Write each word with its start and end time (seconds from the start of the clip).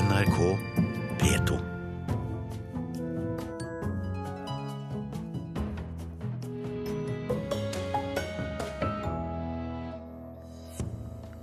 NRK 0.00 0.36
P2. 1.20 1.56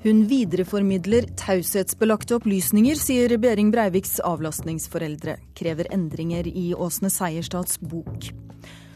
Hun 0.01 0.23
videreformidler 0.25 1.27
taushetsbelagte 1.37 2.39
opplysninger, 2.39 2.97
sier 2.97 3.37
Behring 3.37 3.69
Breiviks 3.75 4.17
avlastningsforeldre. 4.25 5.37
Krever 5.53 5.91
endringer 5.93 6.49
i 6.49 6.71
Åsne 6.73 7.13
Seierstads 7.13 7.77
bok. 7.77 8.31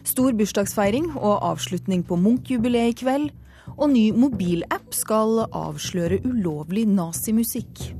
Stor 0.01 0.33
bursdagsfeiring 0.41 1.11
og 1.19 1.37
avslutning 1.51 2.01
på 2.07 2.17
Munch-jubileet 2.17 2.95
i 2.95 3.01
kveld. 3.05 3.31
Og 3.77 3.91
ny 3.93 4.09
mobilapp 4.09 4.89
skal 4.97 5.45
avsløre 5.45 6.23
ulovlig 6.25 6.89
nazimusikk. 6.89 7.91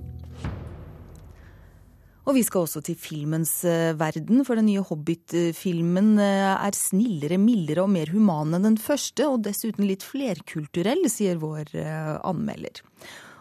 Og 2.21 2.35
vi 2.37 2.43
skal 2.45 2.67
også 2.67 2.83
til 2.85 2.97
filmens 3.01 3.53
eh, 3.65 3.95
verden, 3.97 4.43
for 4.45 4.59
den 4.59 4.67
nye 4.69 4.83
Hobbit-filmen 4.85 6.13
eh, 6.21 6.51
er 6.53 6.77
snillere, 6.77 7.39
mildere 7.41 7.87
og 7.87 7.89
mer 7.95 8.11
human 8.13 8.53
enn 8.53 8.67
den 8.69 8.77
første, 8.81 9.25
og 9.25 9.41
dessuten 9.47 9.87
litt 9.89 10.05
flerkulturell, 10.05 11.07
sier 11.09 11.41
vår 11.41 11.73
eh, 11.81 12.13
anmelder. 12.21 12.83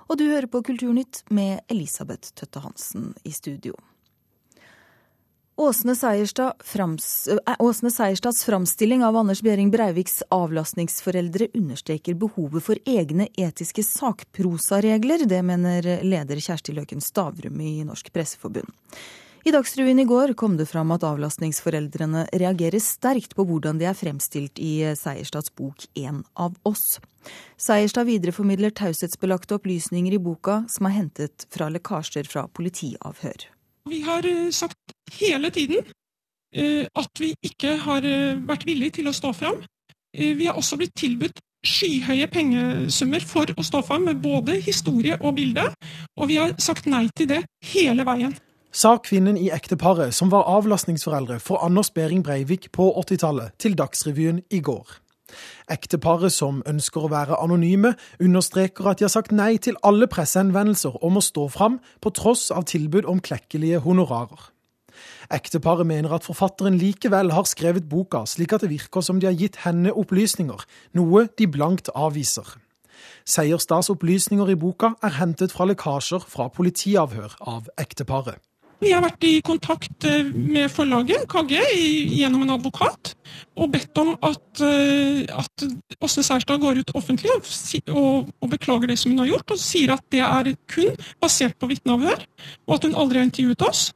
Og 0.08 0.18
du 0.18 0.24
hører 0.30 0.48
på 0.50 0.62
Kulturnytt 0.66 1.22
med 1.30 1.60
Elisabeth 1.70 2.32
Tøtte 2.34 2.64
Hansen 2.64 3.12
i 3.22 3.34
studio. 3.36 3.76
Åsne, 5.60 5.92
Seierstad 5.96 6.52
frams, 6.64 7.28
Åsne 7.58 7.90
Seierstads 7.90 8.44
framstilling 8.44 9.04
av 9.04 9.16
Anders 9.16 9.42
Behring 9.42 9.70
Breiviks 9.70 10.22
avlastningsforeldre 10.32 11.50
understreker 11.54 12.16
behovet 12.16 12.64
for 12.64 12.80
egne 12.88 13.26
etiske 13.36 13.84
sakprosaregler. 13.84 15.26
Det 15.28 15.42
mener 15.44 15.90
leder 16.00 16.40
Kjersti 16.40 16.72
Løken 16.72 17.04
Stavrum 17.04 17.60
i 17.60 17.74
Norsk 17.84 18.08
Presseforbund. 18.08 18.72
I 19.44 19.52
Dagsrevyen 19.52 20.00
i 20.00 20.08
går 20.08 20.32
kom 20.32 20.56
det 20.56 20.70
fram 20.72 20.96
at 20.96 21.04
avlastningsforeldrene 21.04 22.24
reagerer 22.32 22.80
sterkt 22.80 23.36
på 23.36 23.44
hvordan 23.44 23.84
de 23.84 23.90
er 23.92 24.00
fremstilt 24.00 24.56
i 24.56 24.94
Seierstads 24.96 25.52
bok 25.60 25.84
En 25.92 26.24
av 26.40 26.56
oss. 26.64 26.96
Seierstad 27.60 28.08
videreformidler 28.08 28.72
taushetsbelagte 28.72 29.60
opplysninger 29.60 30.16
i 30.16 30.24
boka 30.24 30.62
som 30.72 30.88
er 30.88 31.02
hentet 31.02 31.50
fra 31.52 31.68
lekkasjer 31.68 32.32
fra 32.32 32.48
politiavhør. 32.48 33.50
Vi 33.90 34.00
har 34.00 34.26
eh, 34.26 34.50
sagt 34.50 34.78
hele 35.18 35.50
tiden 35.50 35.84
eh, 36.56 36.86
at 36.94 37.20
vi 37.20 37.34
ikke 37.42 37.74
har 37.84 38.04
eh, 38.06 38.38
vært 38.46 38.66
villige 38.68 39.00
til 39.00 39.10
å 39.10 39.14
stå 39.14 39.32
fram. 39.34 39.62
Vi 40.14 40.46
har 40.46 40.58
også 40.58 40.78
blitt 40.78 40.94
tilbudt 40.98 41.38
skyhøye 41.66 42.26
pengesummer 42.32 43.22
for 43.26 43.50
å 43.54 43.64
stå 43.66 43.82
fram 43.86 44.08
med 44.08 44.22
både 44.22 44.56
historie 44.64 45.18
og 45.20 45.36
bilde, 45.36 45.68
og 46.18 46.30
vi 46.30 46.38
har 46.40 46.56
sagt 46.58 46.88
nei 46.90 47.04
til 47.14 47.28
det 47.30 47.44
hele 47.72 48.06
veien. 48.08 48.32
Sa 48.74 48.96
kvinnen 49.02 49.38
i 49.38 49.50
ekteparet 49.54 50.14
som 50.14 50.32
var 50.32 50.48
avlastningsforeldre 50.50 51.38
for 51.42 51.62
Anders 51.62 51.92
Behring 51.94 52.24
Breivik 52.26 52.70
på 52.74 52.88
80-tallet, 53.04 53.54
til 53.58 53.78
Dagsrevyen 53.78 54.42
i 54.50 54.62
går. 54.66 54.98
Ekteparet, 55.70 56.32
som 56.32 56.62
ønsker 56.66 57.06
å 57.06 57.10
være 57.12 57.38
anonyme, 57.42 57.94
understreker 58.20 58.90
at 58.90 59.00
de 59.00 59.06
har 59.06 59.12
sagt 59.12 59.32
nei 59.32 59.56
til 59.62 59.78
alle 59.86 60.08
pressehenvendelser 60.10 61.02
om 61.04 61.18
å 61.20 61.24
stå 61.24 61.48
fram, 61.52 61.80
på 62.00 62.12
tross 62.16 62.50
av 62.54 62.66
tilbud 62.70 63.08
om 63.10 63.22
klekkelige 63.22 63.82
honorarer. 63.84 64.50
Ekteparet 65.30 65.86
mener 65.86 66.12
at 66.16 66.26
forfatteren 66.26 66.78
likevel 66.80 67.30
har 67.32 67.46
skrevet 67.48 67.86
boka 67.88 68.24
slik 68.28 68.52
at 68.52 68.64
det 68.64 68.72
virker 68.72 69.04
som 69.04 69.20
de 69.20 69.28
har 69.30 69.38
gitt 69.38 69.60
henne 69.64 69.92
opplysninger, 69.94 70.66
noe 70.98 71.28
de 71.38 71.46
blankt 71.46 71.92
avviser. 71.94 72.56
Seierstads 73.24 73.92
opplysninger 73.92 74.50
i 74.50 74.58
boka 74.58 74.94
er 75.06 75.16
hentet 75.20 75.54
fra 75.54 75.68
lekkasjer 75.70 76.26
fra 76.26 76.48
politiavhør 76.52 77.38
av 77.40 77.70
ekteparet. 77.80 78.40
Vi 78.80 78.94
har 78.94 79.02
vært 79.04 79.24
i 79.28 79.34
kontakt 79.44 80.06
eh, 80.08 80.24
med 80.24 80.70
forlaget, 80.72 81.26
KG, 81.28 81.58
gjennom 82.16 82.46
en 82.46 82.54
advokat, 82.56 83.12
og 83.60 83.72
bedt 83.74 83.98
om 84.00 84.14
at, 84.24 84.62
eh, 84.64 85.26
at 85.28 85.64
Åsne 86.00 86.24
Seierstad 86.24 86.62
går 86.62 86.80
ut 86.80 86.92
offentlig 86.96 87.32
og, 87.34 87.50
og, 87.92 88.30
og, 88.40 88.50
beklager 88.54 88.88
det 88.88 88.96
som 89.00 89.12
hun 89.12 89.20
har 89.20 89.34
gjort, 89.34 89.52
og 89.52 89.60
sier 89.60 89.92
at 89.96 90.04
det 90.12 90.22
er 90.24 90.52
kun 90.72 90.96
basert 91.20 91.58
på 91.60 91.68
vitneavhør, 91.68 92.24
og 92.68 92.76
at 92.78 92.86
hun 92.88 92.96
aldri 92.96 93.20
har 93.20 93.28
intervjuet 93.28 93.66
oss. 93.68 93.90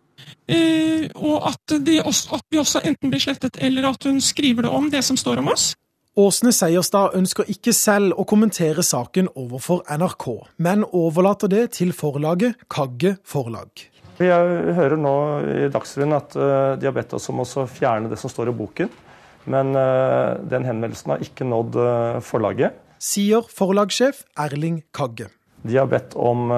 Eh, 0.52 1.08
og 1.16 1.48
at, 1.48 1.78
også, 2.04 2.36
at 2.36 2.44
vi 2.52 2.60
også 2.60 2.84
enten 2.84 3.12
blir 3.12 3.24
slettet, 3.24 3.56
eller 3.64 3.88
at 3.88 4.04
hun 4.04 4.20
skriver 4.20 4.68
det 4.68 4.74
om, 4.76 4.92
det 4.92 5.00
som 5.04 5.16
står 5.16 5.40
om 5.40 5.48
oss. 5.54 5.72
Åsne 6.14 6.52
Seierstad 6.54 7.16
ønsker 7.18 7.48
ikke 7.50 7.72
selv 7.74 8.14
å 8.20 8.28
kommentere 8.28 8.84
saken 8.86 9.32
overfor 9.34 9.82
NRK, 9.88 10.28
men 10.62 10.84
overlater 10.92 11.50
det 11.50 11.64
til 11.80 11.90
forlaget 11.96 12.68
Kagge 12.70 13.16
Forlag. 13.26 13.88
Vi 14.14 14.28
hører 14.30 14.94
nå 15.00 15.14
i 15.50 15.70
Dagsrevyen 15.74 16.14
at 16.14 16.36
eh, 16.38 16.74
de 16.78 16.86
har 16.86 16.94
bedt 16.94 17.16
oss 17.16 17.26
om 17.32 17.42
å 17.42 17.66
fjerne 17.66 18.10
det 18.12 18.18
som 18.20 18.30
står 18.30 18.52
i 18.52 18.56
boken. 18.56 18.90
Men 19.50 19.74
eh, 19.76 20.36
den 20.50 20.66
henvendelsen 20.68 21.14
har 21.14 21.24
ikke 21.24 21.46
nådd 21.48 21.78
eh, 21.82 22.18
forlaget. 22.24 22.78
Sier 23.02 23.44
forlagssjef 23.50 24.22
Erling 24.40 24.84
Kagge. 24.94 25.28
De 25.64 25.78
har 25.80 25.88
bedt 25.88 26.12
om 26.20 26.50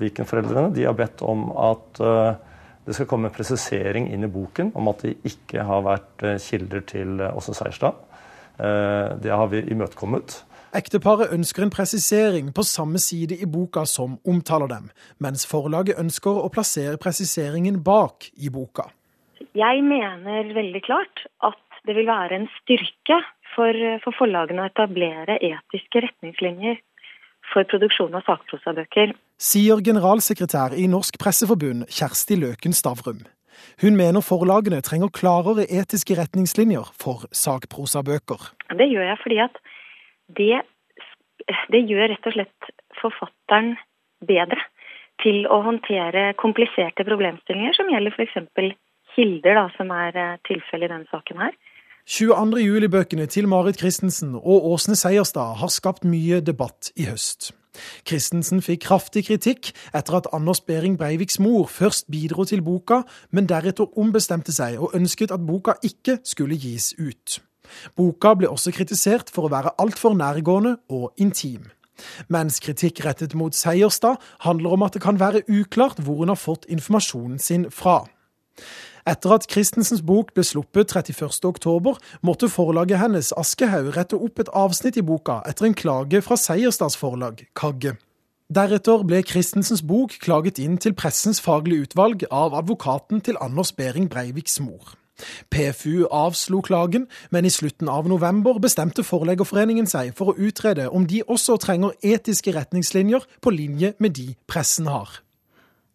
Viken-foreldrene 0.00 0.72
de 0.74 0.84
har 0.88 0.96
bedt 0.98 1.20
om 1.22 1.44
at 1.54 2.00
det 2.82 2.96
skal 2.96 3.06
komme 3.06 3.30
en 3.30 3.34
presisering 3.34 4.08
inn 4.10 4.26
i 4.26 4.30
boken 4.30 4.72
om 4.78 4.90
at 4.90 5.04
de 5.06 5.12
ikke 5.30 5.62
har 5.62 5.84
vært 5.86 6.24
kilder 6.42 6.82
til 6.90 7.22
Åse 7.22 7.54
Seierstad. 7.54 8.00
Det 8.58 9.30
har 9.30 9.46
vi 9.54 9.62
imøtekommet. 9.70 10.40
Ekteparet 10.72 11.34
ønsker 11.36 11.66
en 11.66 11.72
presisering 11.72 12.46
på 12.56 12.62
samme 12.64 12.96
side 13.02 13.36
i 13.44 13.46
boka 13.48 13.82
som 13.84 14.14
omtaler 14.24 14.70
dem, 14.70 14.86
mens 15.20 15.44
forlaget 15.44 15.98
ønsker 16.00 16.38
å 16.40 16.48
plassere 16.54 16.96
presiseringen 16.96 17.82
bak 17.84 18.30
i 18.40 18.48
boka. 18.48 18.86
Jeg 19.52 19.82
mener 19.84 20.54
veldig 20.56 20.80
klart 20.86 21.26
at 21.44 21.60
det 21.84 21.96
vil 21.98 22.08
være 22.08 22.38
en 22.38 22.48
styrke 22.62 23.18
for, 23.52 23.76
for 24.00 24.16
forlagene 24.16 24.64
å 24.64 24.70
etablere 24.70 25.36
etiske 25.44 26.06
retningslinjer 26.06 26.80
for 27.52 27.68
produksjon 27.68 28.16
av 28.16 28.24
sakprosabøker. 28.24 29.12
Sier 29.36 29.82
generalsekretær 29.84 30.78
i 30.78 30.86
Norsk 30.88 31.20
Presseforbund 31.20 31.84
Kjersti 31.92 32.38
Løken 32.40 32.72
Stavrum. 32.72 33.26
Hun 33.82 33.98
mener 33.98 34.24
forlagene 34.24 34.80
trenger 34.80 35.12
klarere 35.12 35.66
etiske 35.68 36.16
retningslinjer 36.16 36.88
for 36.96 37.26
sakprosabøker. 37.36 38.48
Det 38.72 38.88
gjør 38.88 39.10
jeg 39.10 39.20
fordi 39.26 39.40
at 39.44 39.60
det, 40.28 40.62
det 41.72 41.82
gjør 41.88 42.12
rett 42.12 42.28
og 42.28 42.36
slett 42.36 42.70
forfatteren 43.00 43.74
bedre 44.26 44.60
til 45.22 45.46
å 45.50 45.60
håndtere 45.66 46.32
kompliserte 46.40 47.06
problemstillinger 47.06 47.76
som 47.76 47.90
gjelder 47.92 48.14
f.eks. 48.16 48.74
kilder, 49.14 49.58
da, 49.58 49.66
som 49.76 49.92
er 49.94 50.18
eh, 50.18 50.38
tilfellet 50.48 50.88
i 50.88 50.92
denne 50.94 51.10
saken 51.12 51.42
her. 51.44 51.56
22. 52.10 52.58
juli-bøkene 52.58 53.28
til 53.30 53.46
Marit 53.46 53.78
Christensen 53.78 54.34
og 54.34 54.64
Åsne 54.72 54.96
Seierstad 54.98 55.60
har 55.60 55.70
skapt 55.70 56.02
mye 56.08 56.40
debatt 56.42 56.90
i 56.98 57.06
høst. 57.06 57.52
Christensen 58.08 58.60
fikk 58.64 58.82
kraftig 58.88 59.24
kritikk 59.28 59.70
etter 59.94 60.18
at 60.18 60.28
Anders 60.34 60.60
Behring 60.66 60.98
Breiviks 60.98 61.38
mor 61.40 61.70
først 61.70 62.10
bidro 62.10 62.44
til 62.44 62.64
boka, 62.66 63.02
men 63.30 63.46
deretter 63.48 63.94
ombestemte 63.98 64.52
seg 64.52 64.82
og 64.82 64.98
ønsket 64.98 65.32
at 65.32 65.46
boka 65.46 65.78
ikke 65.86 66.18
skulle 66.26 66.58
gis 66.58 66.92
ut. 66.98 67.38
Boka 67.96 68.34
ble 68.38 68.50
også 68.50 68.72
kritisert 68.74 69.32
for 69.32 69.46
å 69.46 69.52
være 69.52 69.74
altfor 69.82 70.16
nærgående 70.18 70.76
og 70.92 71.12
intim. 71.20 71.70
Mens 72.32 72.58
kritikk 72.62 73.02
rettet 73.04 73.36
mot 73.38 73.54
Seierstad 73.54 74.20
handler 74.46 74.76
om 74.76 74.86
at 74.86 74.96
det 74.96 75.02
kan 75.04 75.20
være 75.20 75.44
uklart 75.48 76.00
hvor 76.02 76.22
hun 76.22 76.32
har 76.32 76.40
fått 76.40 76.66
informasjonen 76.72 77.38
sin 77.42 77.68
fra. 77.70 78.02
Etter 79.08 79.34
at 79.34 79.48
Christensens 79.50 80.02
bok 80.06 80.30
ble 80.36 80.44
sluppet 80.46 80.92
31.10, 80.94 81.98
måtte 82.22 82.50
forlaget 82.52 83.00
hennes 83.02 83.32
Aschehoug 83.34 83.90
rette 83.96 84.18
opp 84.18 84.38
et 84.38 84.52
avsnitt 84.54 84.98
i 85.00 85.02
boka 85.02 85.40
etter 85.48 85.66
en 85.66 85.76
klage 85.78 86.22
fra 86.22 86.38
Seierstads 86.38 86.98
forlag, 87.00 87.42
Kagge. 87.58 87.96
Deretter 88.52 89.02
ble 89.08 89.22
Christensens 89.26 89.82
bok 89.82 90.14
klaget 90.22 90.60
inn 90.62 90.76
til 90.78 90.94
Pressens 90.94 91.40
faglige 91.42 91.88
utvalg 91.88 92.26
av 92.30 92.54
advokaten 92.54 93.22
til 93.24 93.38
Anders 93.40 93.72
Behring 93.74 94.10
Breiviks 94.12 94.60
mor. 94.60 94.92
PFU 95.52 96.06
avslo 96.10 96.62
klagen, 96.62 97.08
men 97.30 97.48
i 97.48 97.52
slutten 97.52 97.90
av 97.92 98.08
november 98.10 98.60
bestemte 98.62 99.04
Forleggerforeningen 99.06 99.88
seg 99.90 100.14
for 100.18 100.32
å 100.32 100.38
utrede 100.38 100.88
om 100.90 101.06
de 101.08 101.22
også 101.26 101.58
trenger 101.62 101.96
etiske 102.02 102.54
retningslinjer 102.54 103.26
på 103.40 103.54
linje 103.54 103.94
med 104.02 104.16
de 104.18 104.32
pressen 104.50 104.90
har. 104.90 105.20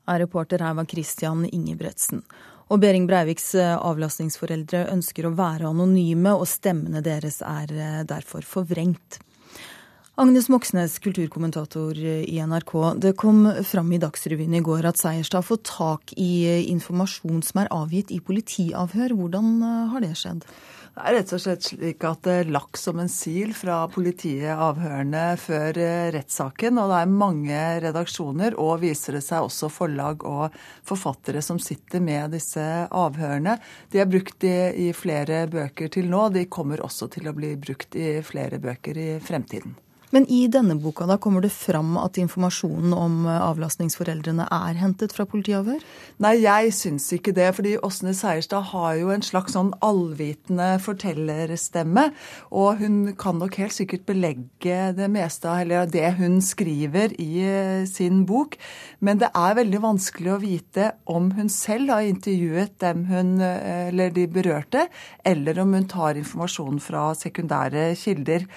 Reporter 0.08 0.64
her 0.64 0.78
var 0.78 0.88
Christian 0.88 1.44
Ingebretsen. 1.46 2.24
Og 2.68 2.82
Behring 2.84 3.06
Breiviks 3.08 3.54
eh, 3.56 3.76
avlastningsforeldre 3.76 4.88
ønsker 4.92 5.28
å 5.28 5.36
være 5.36 5.70
anonyme, 5.70 6.34
og 6.36 6.48
stemmene 6.52 7.04
deres 7.04 7.40
er 7.46 7.72
eh, 7.72 8.02
derfor 8.08 8.44
forvrengt. 8.44 9.22
Agnes 10.20 10.50
Moxnes, 10.50 11.00
kulturkommentator 11.00 11.98
i 11.98 12.40
NRK. 12.42 12.72
Det 12.98 13.12
kom 13.14 13.54
fram 13.64 13.92
i 13.94 14.00
Dagsrevyen 14.02 14.56
i 14.58 14.64
går 14.66 14.88
at 14.90 14.98
Seierstad 14.98 15.44
har 15.44 15.46
fått 15.46 15.68
tak 15.70 16.14
i 16.18 16.64
informasjon 16.72 17.44
som 17.46 17.62
er 17.62 17.70
avgitt 17.70 18.10
i 18.10 18.18
politiavhør. 18.26 19.14
Hvordan 19.14 19.62
har 19.94 20.02
det 20.02 20.16
skjedd? 20.18 20.42
Det 20.98 21.06
er 21.06 21.18
rett 21.20 21.36
og 21.38 21.44
slett 21.46 21.70
slik 21.70 22.08
at 22.10 22.26
det 22.26 22.50
lakk 22.50 22.82
som 22.82 22.98
en 22.98 23.14
sil 23.14 23.54
fra 23.54 23.84
politiet 23.94 24.58
avhørene 24.58 25.28
før 25.38 25.78
eh, 25.86 26.10
rettssaken. 26.18 26.82
Og 26.82 26.90
det 26.90 27.04
er 27.04 27.16
mange 27.22 27.64
redaksjoner, 27.86 28.58
og 28.58 28.82
viser 28.82 29.20
det 29.20 29.26
seg 29.30 29.46
også 29.46 29.70
forlag 29.70 30.26
og 30.26 30.58
forfattere 30.82 31.46
som 31.46 31.62
sitter 31.62 32.02
med 32.02 32.34
disse 32.34 32.66
avhørene. 32.90 33.60
De 33.94 34.02
er 34.02 34.10
brukt 34.10 34.50
i, 34.50 34.60
i 34.90 34.94
flere 34.98 35.46
bøker 35.46 35.94
til 35.94 36.10
nå. 36.10 36.32
De 36.34 36.50
kommer 36.50 36.82
også 36.82 37.14
til 37.14 37.30
å 37.30 37.38
bli 37.38 37.54
brukt 37.62 37.94
i 37.94 38.16
flere 38.26 38.58
bøker 38.58 38.98
i 38.98 39.12
fremtiden. 39.22 39.78
Men 40.16 40.24
i 40.32 40.46
denne 40.48 40.78
boka 40.80 41.06
da 41.08 41.18
kommer 41.20 41.44
det 41.44 41.52
fram 41.52 41.98
at 42.00 42.18
informasjonen 42.22 42.94
om 42.96 43.26
eh, 43.28 43.42
avlastningsforeldrene 43.44 44.46
er 44.54 44.80
hentet 44.80 45.12
fra 45.16 45.26
politiavhør? 45.28 45.82
Nei, 46.24 46.34
jeg 46.46 46.72
syns 46.78 47.10
ikke 47.16 47.34
det. 47.36 47.50
fordi 47.58 47.76
Åsne 47.84 48.14
Seierstad 48.16 48.70
har 48.72 48.96
jo 49.02 49.12
en 49.12 49.26
slags 49.26 49.58
sånn 49.58 49.74
allvitende 49.84 50.78
fortellerstemme. 50.84 52.08
Og 52.56 52.80
hun 52.84 52.98
kan 53.20 53.40
nok 53.42 53.60
helt 53.60 53.76
sikkert 53.76 54.08
belegge 54.08 54.94
det 54.96 55.10
meste 55.12 55.52
av 55.52 55.92
det 55.92 56.14
hun 56.22 56.40
skriver 56.42 57.16
i 57.20 57.44
eh, 57.44 57.84
sin 57.90 58.24
bok. 58.30 58.56
Men 59.04 59.20
det 59.20 59.34
er 59.36 59.60
veldig 59.60 59.84
vanskelig 59.84 60.34
å 60.34 60.42
vite 60.42 60.92
om 61.12 61.34
hun 61.36 61.52
selv 61.52 61.92
har 61.92 62.08
intervjuet 62.08 62.80
dem 62.80 63.06
hun, 63.12 63.38
eh, 63.44 63.90
eller 63.92 64.16
de 64.16 64.28
berørte, 64.32 64.88
eller 65.28 65.60
om 65.60 65.76
hun 65.76 65.92
tar 65.92 66.16
informasjon 66.16 66.80
fra 66.84 67.10
sekundære 67.18 67.90
kilder. 68.00 68.48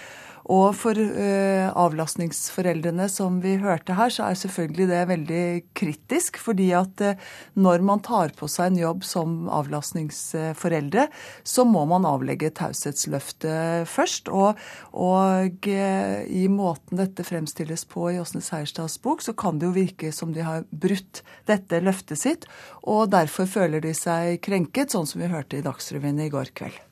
Og 0.51 0.73
for 0.75 0.99
uh, 0.99 1.71
avlastningsforeldrene 1.79 3.07
som 3.13 3.37
vi 3.43 3.55
hørte 3.63 3.95
her, 3.95 4.11
så 4.11 4.27
er 4.27 4.39
selvfølgelig 4.39 4.89
det 4.91 5.03
veldig 5.11 5.45
kritisk. 5.79 6.41
Fordi 6.43 6.71
at 6.75 7.05
uh, 7.07 7.29
når 7.55 7.85
man 7.87 8.03
tar 8.03 8.35
på 8.39 8.49
seg 8.51 8.73
en 8.73 8.81
jobb 8.81 9.07
som 9.07 9.37
avlastningsforeldre, 9.61 11.07
så 11.47 11.67
må 11.69 11.85
man 11.93 12.09
avlegge 12.09 12.51
taushetsløftet 12.59 13.87
først. 13.91 14.33
Og, 14.35 14.59
og 14.91 15.71
uh, 15.71 16.19
i 16.27 16.45
måten 16.51 16.99
dette 16.99 17.27
fremstilles 17.27 17.87
på 17.91 18.11
i 18.11 18.19
Åsne 18.23 18.43
Seierstads 18.43 18.99
bok, 19.05 19.23
så 19.23 19.37
kan 19.39 19.63
det 19.63 19.71
jo 19.71 19.77
virke 19.79 20.11
som 20.15 20.35
de 20.35 20.43
har 20.47 20.67
brutt 20.71 21.23
dette 21.51 21.83
løftet 21.85 22.19
sitt. 22.19 22.51
Og 22.91 23.07
derfor 23.15 23.47
føler 23.47 23.85
de 23.85 23.95
seg 23.95 24.41
krenket, 24.43 24.91
sånn 24.91 25.07
som 25.07 25.23
vi 25.23 25.31
hørte 25.31 25.61
i 25.61 25.67
Dagsrevyen 25.67 26.27
i 26.27 26.33
går 26.33 26.57
kveld. 26.59 26.90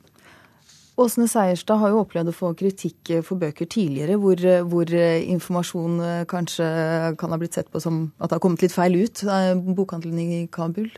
Åsne 0.98 1.28
Seierstad 1.30 1.78
har 1.78 1.92
jo 1.92 2.02
opplevd 2.02 2.32
å 2.32 2.34
få 2.34 2.52
kritikk 2.58 3.12
for 3.26 3.38
bøker 3.40 3.68
tidligere, 3.70 4.16
hvor, 4.18 4.40
hvor, 4.66 4.90
informasjon 4.90 6.00
kanskje 6.30 6.66
kan 7.20 7.34
ha 7.34 7.38
blitt 7.38 7.54
sett 7.54 7.70
på 7.70 7.82
som 7.82 8.08
at 8.18 8.30
det 8.30 8.38
har 8.38 8.42
kommet 8.42 8.64
litt 8.64 8.74
feil 8.74 8.96
ut. 8.98 9.22
Bokhandelen 9.78 10.18
i 10.18 10.40
Kabul. 10.50 10.90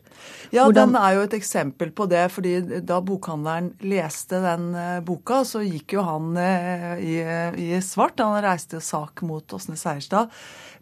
Ja, 0.51 0.65
Hvordan... 0.65 0.95
den 0.95 0.99
er 1.03 1.17
jo 1.17 1.27
et 1.27 1.37
eksempel 1.37 1.93
på 1.93 2.07
det. 2.11 2.25
fordi 2.33 2.81
da 2.87 3.01
bokhandleren 3.05 3.73
leste 3.85 4.41
den 4.43 4.73
eh, 4.75 5.01
boka, 5.05 5.43
så 5.45 5.63
gikk 5.65 5.97
jo 5.99 6.05
han 6.07 6.33
eh, 6.41 7.05
i, 7.05 7.17
i 7.61 7.71
svart. 7.85 8.21
Han 8.21 8.41
reiste 8.45 8.81
sak 8.85 9.23
mot 9.27 9.57
Åsne 9.57 9.79
Seierstad. 9.81 10.33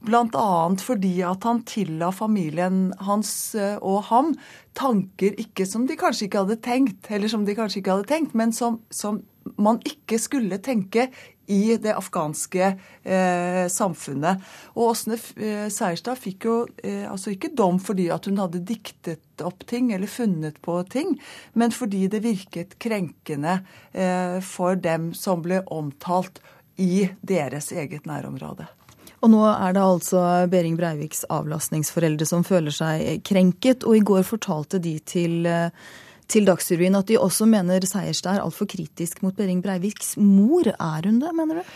Bl.a. 0.06 0.50
fordi 0.78 1.16
at 1.26 1.46
han 1.48 1.64
tilla 1.66 2.12
familien 2.14 2.92
hans 3.02 3.32
eh, 3.58 3.76
og 3.82 4.04
ham 4.12 4.34
tanker 4.78 5.34
ikke 5.42 5.66
som 5.66 5.88
de 5.88 5.96
kanskje 5.98 6.28
ikke 6.28 6.44
hadde 6.44 6.60
tenkt, 6.62 7.10
eller 7.10 7.30
som 7.32 7.46
de 7.46 7.56
kanskje 7.58 7.82
ikke 7.82 7.96
hadde 7.96 8.10
tenkt, 8.12 8.36
men 8.38 8.54
som, 8.54 8.78
som 8.94 9.22
man 9.58 9.80
ikke 9.88 10.20
skulle 10.20 10.60
tenke 10.62 11.08
i 11.48 11.76
det 11.80 11.94
afghanske 11.96 12.64
eh, 12.68 13.64
samfunnet. 13.72 14.44
Og 14.76 14.92
Åsne 14.92 15.16
eh, 15.40 15.66
Seierstad 15.72 16.20
fikk 16.20 16.46
jo 16.46 16.56
eh, 16.84 17.06
altså 17.08 17.32
ikke 17.32 17.54
dom 17.56 17.80
fordi 17.80 18.10
at 18.12 18.28
hun 18.28 18.40
hadde 18.42 18.62
diktet 18.68 19.42
opp 19.44 19.64
ting 19.68 19.90
eller 19.96 20.10
funnet 20.10 20.60
på 20.64 20.76
ting, 20.92 21.16
men 21.56 21.72
fordi 21.74 22.04
det 22.12 22.22
virket 22.26 22.76
krenkende 22.82 23.62
eh, 23.92 24.38
for 24.44 24.76
dem 24.76 25.14
som 25.16 25.42
ble 25.44 25.62
omtalt 25.72 26.42
i 26.78 27.08
deres 27.26 27.72
eget 27.72 28.06
nærområde. 28.06 28.68
Og 29.18 29.32
nå 29.32 29.42
er 29.50 29.74
det 29.74 29.82
altså 29.82 30.24
Behring 30.50 30.76
Breiviks 30.78 31.24
avlastningsforeldre 31.32 32.26
som 32.28 32.44
føler 32.46 32.74
seg 32.74 33.24
krenket. 33.26 33.86
Og 33.88 33.98
i 33.98 34.04
går 34.06 34.26
fortalte 34.28 34.78
de 34.82 34.94
til, 35.02 35.48
til 36.30 36.46
Dagsrevyen 36.46 36.98
at 37.00 37.10
de 37.10 37.18
også 37.18 37.48
mener 37.50 37.86
Seierstad 37.88 38.38
er 38.38 38.44
altfor 38.46 38.70
kritisk 38.70 39.24
mot 39.26 39.34
Behring 39.34 39.64
Breiviks 39.64 40.14
mor. 40.22 40.70
Er 40.70 41.08
hun 41.10 41.18
det, 41.24 41.34
mener 41.34 41.62
du? 41.62 41.72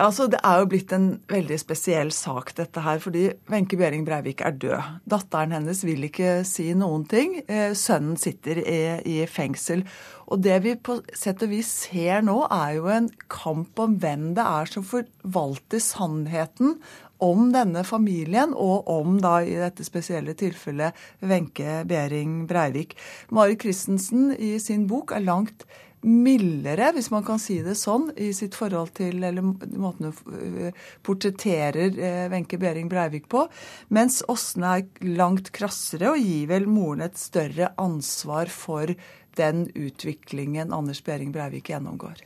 Altså 0.00 0.26
Det 0.30 0.40
er 0.42 0.60
jo 0.60 0.68
blitt 0.70 0.92
en 0.94 1.06
veldig 1.30 1.58
spesiell 1.60 2.10
sak, 2.14 2.54
dette 2.58 2.82
her. 2.82 2.98
Fordi 3.02 3.28
Wenche 3.52 3.78
Behring 3.78 4.04
Breivik 4.06 4.42
er 4.44 4.56
død. 4.58 4.90
Datteren 5.10 5.54
hennes 5.54 5.84
vil 5.86 6.08
ikke 6.08 6.42
si 6.48 6.72
noen 6.78 7.06
ting. 7.10 7.40
Eh, 7.46 7.72
sønnen 7.78 8.18
sitter 8.20 8.62
i, 8.64 9.22
fengsel. 9.30 9.84
Og 10.32 10.42
det 10.42 10.58
vi 10.64 10.74
på 10.74 10.98
sett 11.14 11.42
og 11.44 11.52
vis 11.52 11.70
ser 11.84 12.24
nå, 12.24 12.36
er 12.50 12.76
jo 12.78 12.90
en 12.90 13.08
kamp 13.30 13.78
om 13.78 13.98
hvem 14.00 14.32
det 14.36 14.44
er 14.44 14.70
som 14.70 14.86
forvalter 14.86 15.82
sannheten 15.84 16.78
om 17.22 17.52
denne 17.54 17.84
familien, 17.86 18.52
og 18.52 18.88
om 18.90 19.18
da 19.22 19.38
i 19.44 19.54
dette 19.56 19.84
spesielle 19.86 20.34
tilfellet 20.36 20.96
Wenche 21.24 21.84
Behring 21.88 22.44
Breivik. 22.50 22.96
Marit 23.30 23.62
Christensen 23.62 24.32
i 24.34 24.56
sin 24.60 24.88
bok 24.90 25.14
er 25.14 25.24
langt 25.24 25.64
mildere, 26.04 26.90
hvis 26.94 27.10
man 27.12 27.24
kan 27.26 27.40
si 27.40 27.58
det 27.64 27.76
sånn, 27.80 28.10
i 28.20 28.30
sitt 28.36 28.56
forhold 28.58 28.92
til 28.98 29.24
eller 29.24 29.44
måten 29.44 30.10
hun 30.10 30.58
eh, 30.68 30.84
portretterer 31.06 31.96
eh, 31.96 32.26
Wenche 32.32 32.60
Behring 32.60 32.90
Breivik 32.92 33.28
på. 33.32 33.46
Mens 33.94 34.20
Åsne 34.28 34.76
er 34.78 35.14
langt 35.16 35.50
krassere 35.56 36.12
og 36.12 36.20
gir 36.20 36.50
vel 36.52 36.68
moren 36.70 37.06
et 37.08 37.18
større 37.20 37.72
ansvar 37.80 38.52
for 38.52 38.92
den 39.38 39.66
utviklingen 39.74 40.72
Anders 40.76 41.02
Behring 41.04 41.32
Breivik 41.34 41.72
gjennomgår. 41.72 42.20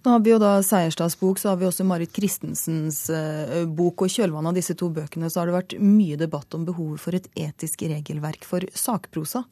Nå 0.00 0.14
har 0.14 0.22
vi 0.24 0.32
jo 0.32 0.40
da 0.40 0.54
Seierstads 0.64 1.18
bok, 1.20 1.38
så 1.38 1.50
har 1.52 1.58
vi 1.60 1.66
også 1.68 1.84
Marit 1.84 2.14
Christensens 2.16 3.02
uh, 3.12 3.66
bok. 3.68 4.00
Og 4.00 4.08
i 4.08 4.14
kjølvannet 4.14 4.48
av 4.48 4.56
disse 4.56 4.76
to 4.80 4.88
bøkene 4.96 5.28
så 5.28 5.42
har 5.42 5.50
det 5.50 5.56
vært 5.58 5.74
mye 5.84 6.16
debatt 6.20 6.56
om 6.56 6.64
behovet 6.64 7.02
for 7.02 7.16
et 7.16 7.28
etisk 7.36 7.84
regelverk 7.84 8.46
for 8.48 8.64
sakprosa. 8.72 9.44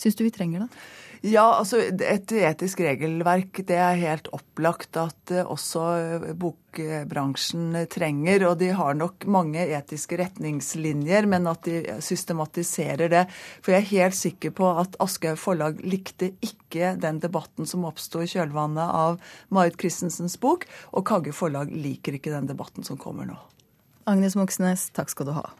Syns 0.00 0.16
du 0.16 0.24
vi 0.24 0.32
trenger 0.32 0.64
det? 0.64 0.70
Ja, 1.20 1.42
altså 1.58 1.82
et 1.84 2.32
etisk 2.32 2.80
regelverk 2.80 3.58
det 3.68 3.76
er 3.76 3.98
helt 4.00 4.30
opplagt 4.32 4.96
at 4.96 5.32
uh, 5.34 5.50
også 5.52 5.82
bokbransjen 6.40 7.76
trenger. 7.92 8.46
Og 8.48 8.56
de 8.62 8.70
har 8.76 8.96
nok 8.96 9.26
mange 9.28 9.66
etiske 9.76 10.16
retningslinjer, 10.16 11.28
men 11.28 11.50
at 11.50 11.68
de 11.68 11.98
systematiserer 12.00 13.12
det. 13.12 13.26
For 13.60 13.76
jeg 13.76 13.84
er 13.84 13.90
helt 13.90 14.16
sikker 14.16 14.54
på 14.56 14.72
at 14.80 14.96
Aschehoug 15.04 15.42
forlag 15.42 15.84
likte 15.84 16.32
ikke 16.40 16.94
den 17.00 17.20
debatten 17.20 17.68
som 17.68 17.84
oppsto 17.84 18.24
i 18.24 18.30
kjølvannet 18.30 18.88
av 18.88 19.20
Marit 19.52 19.76
Christensens 19.80 20.38
bok, 20.40 20.64
og 20.96 21.04
Kagge 21.10 21.36
forlag 21.36 21.68
liker 21.68 22.16
ikke 22.16 22.32
den 22.32 22.48
debatten 22.48 22.86
som 22.86 22.96
kommer 23.00 23.28
nå. 23.28 23.36
Agnes 24.08 24.40
Moxnes, 24.40 24.88
takk 24.96 25.12
skal 25.12 25.28
du 25.28 25.36
ha. 25.36 25.50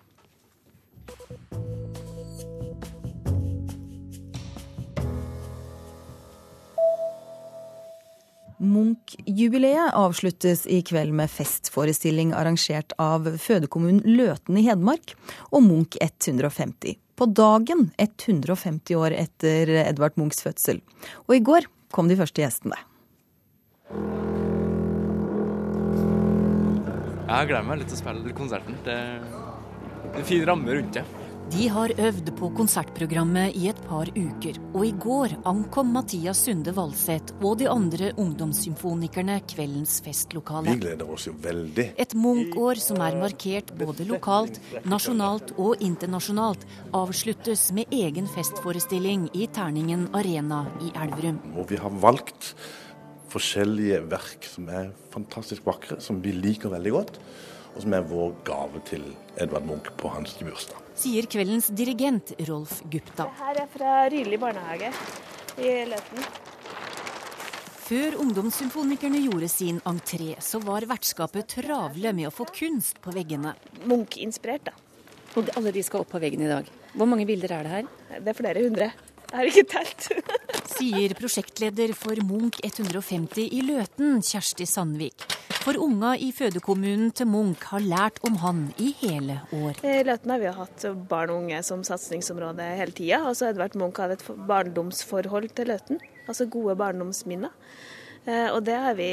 Munch-jubileet 8.61 9.95
avsluttes 9.97 10.67
i 10.67 10.83
kveld 10.85 11.15
med 11.17 11.31
festforestilling 11.33 12.35
arrangert 12.37 12.93
av 13.01 13.25
fødekommunen 13.41 14.03
Løten 14.05 14.59
i 14.61 14.67
Hedmark 14.67 15.15
og 15.49 15.65
Munch 15.65 15.97
150. 15.97 16.99
På 17.17 17.29
dagen 17.33 17.89
150 17.97 18.99
år 19.01 19.17
etter 19.17 19.73
Edvard 19.87 20.21
Munchs 20.21 20.45
fødsel. 20.45 20.83
Og 21.25 21.39
i 21.39 21.41
går 21.45 21.71
kom 21.95 22.13
de 22.13 22.19
første 22.21 22.45
gjestene. 22.45 22.77
Jeg 27.31 27.49
gleder 27.49 27.65
meg 27.65 27.81
litt 27.81 27.89
til 27.89 27.97
å 27.97 28.03
spille 28.03 28.37
konserten. 28.37 28.77
Det 28.85 28.93
er 28.93 30.21
en 30.21 30.29
fin 30.29 30.45
ramme 30.45 30.77
rundt 30.77 31.01
det. 31.01 31.07
De 31.51 31.65
har 31.67 31.91
øvd 31.99 32.29
på 32.39 32.49
konsertprogrammet 32.55 33.57
i 33.59 33.65
et 33.73 33.79
par 33.89 34.07
uker, 34.15 34.59
og 34.71 34.85
i 34.87 34.93
går 35.03 35.33
ankom 35.51 35.89
Mathias 35.97 36.45
Sunde 36.47 36.71
Valseth 36.77 37.35
og 37.43 37.57
de 37.59 37.67
andre 37.67 38.13
ungdomssymfonikerne 38.23 39.41
kveldens 39.51 39.97
festlokale. 40.05 40.71
Vi 40.71 40.85
gleder 40.85 41.11
oss 41.11 41.27
jo 41.27 41.35
veldig. 41.43 41.89
Et 41.99 42.15
Munch-år 42.15 42.79
som 42.85 43.03
er 43.03 43.19
markert 43.19 43.75
både 43.83 44.07
lokalt, 44.07 44.63
nasjonalt 44.87 45.51
og 45.59 45.83
internasjonalt, 45.83 46.63
avsluttes 46.95 47.67
med 47.75 47.91
egen 47.99 48.31
festforestilling 48.31 49.27
i 49.35 49.51
Terningen 49.51 50.07
Arena 50.15 50.63
i 50.87 50.95
Elverum. 51.03 51.43
Hvor 51.59 51.67
vi 51.73 51.83
har 51.83 52.01
valgt 52.07 52.55
forskjellige 53.35 54.05
verk 54.11 54.47
som 54.55 54.71
er 54.71 54.93
fantastisk 55.11 55.67
vakre, 55.67 55.99
som 55.99 56.23
vi 56.23 56.31
liker 56.39 56.71
veldig 56.71 56.99
godt 57.01 57.25
og 57.75 57.81
som 57.85 57.95
er 57.97 58.07
vår 58.11 58.35
gave 58.47 58.83
til 58.89 59.05
Edvard 59.41 59.67
Munch 59.69 59.91
på 60.01 60.11
hans 60.13 60.37
bursdag. 60.43 60.79
Sier 61.01 61.29
kveldens 61.31 61.71
dirigent 61.73 62.35
Rolf 62.49 62.81
Gupta. 62.93 63.27
Det 63.27 63.41
her 63.41 63.61
er 63.63 63.71
fra 63.73 63.97
Ryli 64.13 64.39
barnehage 64.41 64.93
i 65.61 65.75
Løten. 65.89 66.25
Før 67.91 68.21
Ungdomssymfonikerne 68.23 69.19
gjorde 69.25 69.49
sin 69.51 69.81
entré, 69.89 70.37
så 70.39 70.61
var 70.63 70.85
vertskapet 70.87 71.49
travle 71.57 72.13
med 72.15 72.29
å 72.29 72.35
få 72.35 72.47
kunst 72.55 73.01
på 73.03 73.11
veggene. 73.17 73.57
Munch-inspirert, 73.91 74.69
da. 74.71 74.77
Og 75.39 75.51
alle 75.59 75.73
de 75.75 75.83
skal 75.87 76.05
opp 76.05 76.13
på 76.13 76.21
veggen 76.23 76.45
i 76.45 76.51
dag. 76.51 76.69
Hvor 76.95 77.07
mange 77.11 77.27
bilder 77.27 77.57
er 77.57 77.67
det 77.67 77.73
her? 77.73 77.91
Det 78.23 78.31
er 78.31 78.39
flere 78.39 78.63
hundre. 78.63 78.91
Jeg 79.31 79.39
har 79.39 79.47
ikke 79.47 79.67
telt. 79.71 80.07
Sier 80.75 81.13
prosjektleder 81.15 81.93
for 81.95 82.19
Munch 82.27 82.59
150 82.67 83.45
i 83.47 83.61
Løten, 83.63 84.19
Kjersti 84.27 84.67
Sandvik. 84.67 85.27
For 85.61 85.79
unga 85.79 86.17
i 86.19 86.33
fødekommunen 86.35 87.13
til 87.15 87.29
Munch 87.31 87.69
har 87.71 87.85
lært 87.85 88.19
om 88.27 88.41
han 88.43 88.65
i 88.83 88.91
hele 89.05 89.39
år. 89.55 89.79
I 89.87 90.01
Løten 90.09 90.35
har 90.35 90.43
vi 90.43 90.51
hatt 90.57 90.87
barn 91.11 91.31
og 91.31 91.45
unge 91.45 91.61
som 91.67 91.85
satsingsområde 91.87 92.67
hele 92.81 92.97
tida. 92.97 93.21
Og 93.29 93.39
så 93.39 93.53
Edvard 93.53 93.79
Munch 93.79 94.03
hadde 94.03 94.19
et 94.19 94.27
barndomsforhold 94.51 95.53
til 95.55 95.71
Løten. 95.71 96.03
Altså 96.27 96.49
gode 96.51 96.75
barndomsminner. 96.81 97.55
Eh, 98.29 98.49
og 98.53 98.63
det 98.67 98.77
har 98.77 98.97
vi 98.99 99.09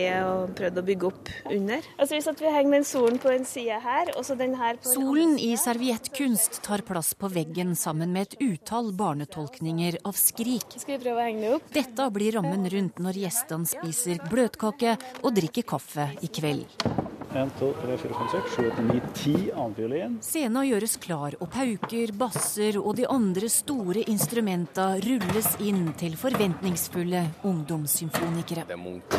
prøvd 0.58 0.82
å 0.82 0.86
bygge 0.90 1.10
opp 1.10 1.32
under. 1.54 1.86
Altså 1.98 2.18
Hvis 2.18 2.28
vi 2.42 2.52
henger 2.52 2.78
den 2.78 2.88
solen 2.88 3.20
på 3.24 3.32
en 3.32 3.48
side 3.48 3.80
her, 3.84 4.12
og 4.18 4.26
så 4.28 4.36
den 4.40 4.56
her 4.60 4.80
på 4.82 4.92
Solen 4.92 5.38
i 5.40 5.54
serviettkunst 5.60 6.62
tar 6.66 6.84
plass 6.88 7.14
på 7.18 7.32
veggen 7.32 7.76
sammen 7.80 8.12
med 8.16 8.28
et 8.28 8.38
utall 8.44 8.92
barnetolkninger 8.98 10.02
av 10.08 10.20
skrik. 10.20 10.76
Skal 10.76 10.98
vi 10.98 11.04
prøve 11.08 11.24
å 11.24 11.28
henge 11.30 11.46
det 11.46 11.56
opp? 11.58 11.74
Dette 11.80 12.10
blir 12.18 12.40
rammen 12.40 12.68
rundt 12.74 13.04
når 13.04 13.24
gjestene 13.24 13.70
spiser 13.70 14.24
bløtkake 14.32 14.98
og 15.24 15.36
drikker 15.38 15.68
kaffe 15.76 16.12
i 16.22 16.32
kveld. 16.32 17.07
1, 17.34 17.52
2, 17.60 17.74
3, 17.82 17.98
4, 17.98 18.14
5, 18.14 18.28
6, 18.32 18.56
7, 18.56 18.68
8, 18.72 18.82
9, 18.82 19.02
10 19.14 19.52
annenfiolin. 19.52 20.18
Scenen 20.24 20.68
gjøres 20.70 20.96
klar, 21.04 21.36
og 21.44 21.52
pauker, 21.54 22.14
basser 22.18 22.80
og 22.80 22.96
de 23.00 23.08
andre 23.12 23.50
store 23.52 24.06
instrumenta 24.08 24.94
rulles 25.04 25.52
inn 25.64 25.92
til 26.00 26.16
forventningsfulle 26.20 27.24
ungdomssymfonikere. 27.48 28.68
Det 28.70 28.80
Munch 28.80 29.18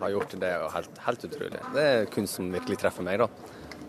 har 0.00 0.14
gjort, 0.14 0.36
det 0.40 0.48
er 0.48 0.62
jo 0.64 0.68
helt, 0.74 1.00
helt 1.06 1.24
utrolig. 1.28 1.64
Det 1.74 1.88
er 1.92 2.06
kunst 2.12 2.38
som 2.38 2.52
virkelig 2.52 2.80
treffer 2.80 3.04
meg, 3.06 3.20
da. 3.20 3.28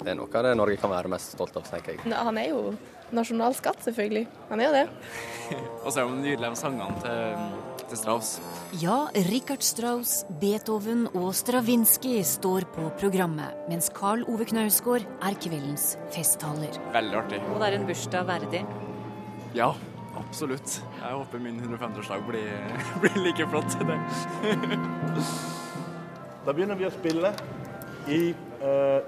Det 0.01 0.09
er 0.11 0.17
noe 0.17 0.33
av 0.33 0.47
det 0.47 0.55
Norge 0.57 0.79
kan 0.81 0.91
være 0.91 1.11
mest 1.13 1.35
stolt 1.35 1.55
av, 1.59 1.67
tenker 1.69 1.95
jeg. 1.95 2.11
Han 2.11 2.39
er 2.41 2.49
jo 2.49 2.71
nasjonalskatt, 3.15 3.83
selvfølgelig. 3.85 4.25
Han 4.49 4.63
er 4.63 4.67
jo 4.67 4.73
det. 4.75 4.85
og 5.83 5.91
så 5.91 6.01
er 6.01 6.15
det 6.25 6.39
med 6.41 6.59
sangene 6.59 7.03
til, 7.03 7.59
til 7.91 7.99
Strauss. 7.99 8.31
Ja, 8.81 9.09
Richard 9.27 9.63
Strauss, 9.65 10.21
Beethoven 10.41 11.07
og 11.11 11.33
Stravinskij 11.35 12.23
står 12.27 12.65
på 12.71 12.87
programmet, 13.01 13.55
mens 13.69 13.91
Carl 13.95 14.23
Ove 14.31 14.45
Knausgård 14.47 15.03
er 15.03 15.37
kveldens 15.43 15.95
festtaler. 16.15 16.73
Veldig 16.95 17.17
artig. 17.19 17.39
Og 17.51 17.61
det 17.61 17.69
er 17.69 17.79
en 17.79 17.87
bursdag 17.89 18.27
verdig? 18.29 18.61
Ja, 19.57 19.69
absolutt. 20.19 20.69
Jeg 21.01 21.17
håper 21.17 21.43
min 21.43 21.57
150-årsdag 21.59 22.27
blir, 22.27 22.51
blir, 23.03 23.17
like 23.25 23.47
flott. 23.51 23.71
da 26.45 26.53
begynner 26.53 26.79
vi 26.79 26.87
å 26.87 26.93
spille 26.95 27.29
i 28.07 28.21
uh, 28.63 28.99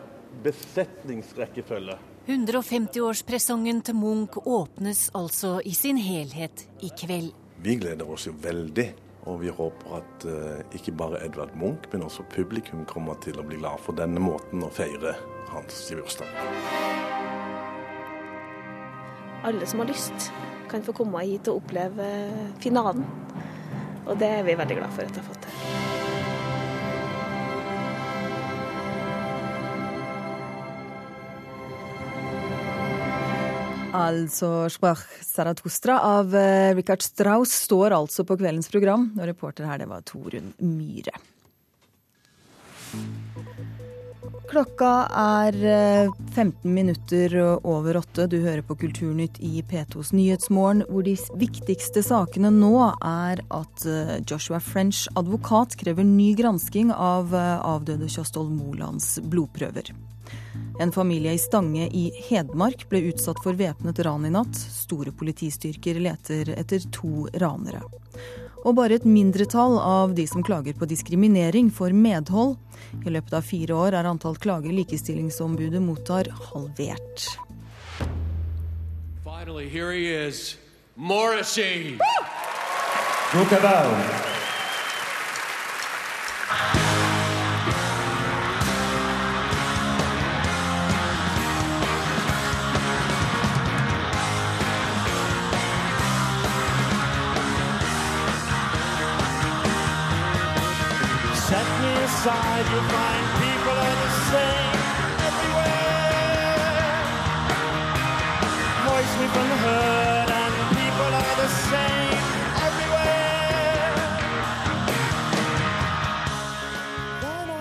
besetningsrekkefølge. 0.43 1.95
150-årspresongen 2.23 3.81
til 3.83 3.97
Munch 3.99 4.37
åpnes 4.47 5.09
altså 5.15 5.57
i 5.67 5.73
sin 5.75 5.97
helhet 5.99 6.67
i 6.83 6.91
kveld. 6.95 7.33
Vi 7.61 7.75
gleder 7.75 8.09
oss 8.09 8.27
jo 8.27 8.33
veldig, 8.41 8.87
og 9.29 9.39
vi 9.43 9.51
håper 9.53 9.97
at 9.99 10.25
uh, 10.27 10.75
ikke 10.75 10.95
bare 10.99 11.21
Edvard 11.25 11.53
Munch, 11.59 11.85
men 11.93 12.03
også 12.03 12.25
publikum 12.33 12.83
kommer 12.89 13.19
til 13.23 13.39
å 13.39 13.45
bli 13.47 13.59
glad 13.61 13.79
for 13.83 13.95
denne 13.97 14.19
måten 14.23 14.65
å 14.65 14.71
feire 14.73 15.15
hans 15.53 15.85
bursdag. 15.93 16.27
Alle 19.43 19.67
som 19.67 19.83
har 19.83 19.91
lyst, 19.91 20.31
kan 20.71 20.83
få 20.83 20.95
komme 20.95 21.23
hit 21.27 21.47
og 21.51 21.61
oppleve 21.61 22.07
finalen. 22.63 23.03
Og 24.07 24.15
det 24.19 24.31
er 24.39 24.47
vi 24.47 24.59
veldig 24.59 24.79
glad 24.79 24.95
for 24.95 25.05
at 25.05 25.11
jeg 25.11 25.23
har 25.23 25.29
fått 25.29 25.45
til. 25.47 25.92
Altså 33.93 34.65
Sprach 34.73 35.03
Zarathustra 35.21 35.99
av 36.01 36.33
eh, 36.35 36.73
Richard 36.73 37.03
Strauss 37.05 37.51
står 37.67 37.93
altså 37.93 38.25
på 38.25 38.39
kveldens 38.41 38.71
program. 38.73 39.11
Og 39.19 39.27
reporter 39.29 39.67
her, 39.69 39.83
det 39.83 39.89
var 39.91 40.01
Torunn 40.07 40.49
Myhre. 40.65 41.13
Klokka 44.49 44.89
er 45.17 45.57
15 46.33 46.41
eh, 46.41 46.71
minutter 46.73 47.35
over 47.61 47.99
åtte. 48.01 48.25
Du 48.29 48.39
hører 48.41 48.63
på 48.65 48.79
Kulturnytt 48.81 49.37
i 49.45 49.61
P2s 49.69 50.09
Nyhetsmorgen, 50.17 50.85
hvor 50.89 51.05
de 51.05 51.13
viktigste 51.37 52.01
sakene 52.05 52.49
nå 52.53 52.73
er 52.97 53.43
at 53.53 53.85
eh, 53.85 54.15
Joshua 54.25 54.57
French, 54.57 55.05
advokat, 55.13 55.77
krever 55.77 56.05
ny 56.07 56.31
gransking 56.39 56.89
av 56.93 57.29
avdøde 57.37 58.09
Kjostol 58.09 58.49
Molands 58.49 59.19
blodprøver. 59.21 59.93
En 60.79 60.91
familie 60.91 61.33
i 61.33 61.41
Stange 61.41 61.87
i 61.87 62.11
Hedmark 62.29 62.85
ble 62.89 63.03
utsatt 63.11 63.41
for 63.43 63.57
væpnet 63.57 63.99
ran 64.05 64.25
i 64.25 64.31
natt. 64.33 64.55
Store 64.55 65.13
politistyrker 65.15 65.99
leter 66.01 66.53
etter 66.57 66.85
to 66.93 67.27
ranere. 67.41 67.83
Og 68.63 68.77
bare 68.77 68.95
et 68.95 69.05
mindretall 69.05 69.75
av 69.81 70.13
de 70.15 70.27
som 70.29 70.43
klager 70.45 70.77
på 70.79 70.87
diskriminering, 70.87 71.71
får 71.71 71.95
medhold. 71.97 72.55
I 73.03 73.11
løpet 73.11 73.33
av 73.35 73.47
fire 73.47 73.75
år 73.75 73.99
er 73.99 74.07
antall 74.07 74.37
klager 74.39 74.71
Likestillingsombudet 74.71 75.81
mottar, 75.83 76.31
halvert. 76.51 77.27
Finally, 79.23 79.67
here 79.67 79.91
he 79.91 80.07
is. 80.07 80.57
Morrissey! 80.95 81.97
outside, 83.33 84.32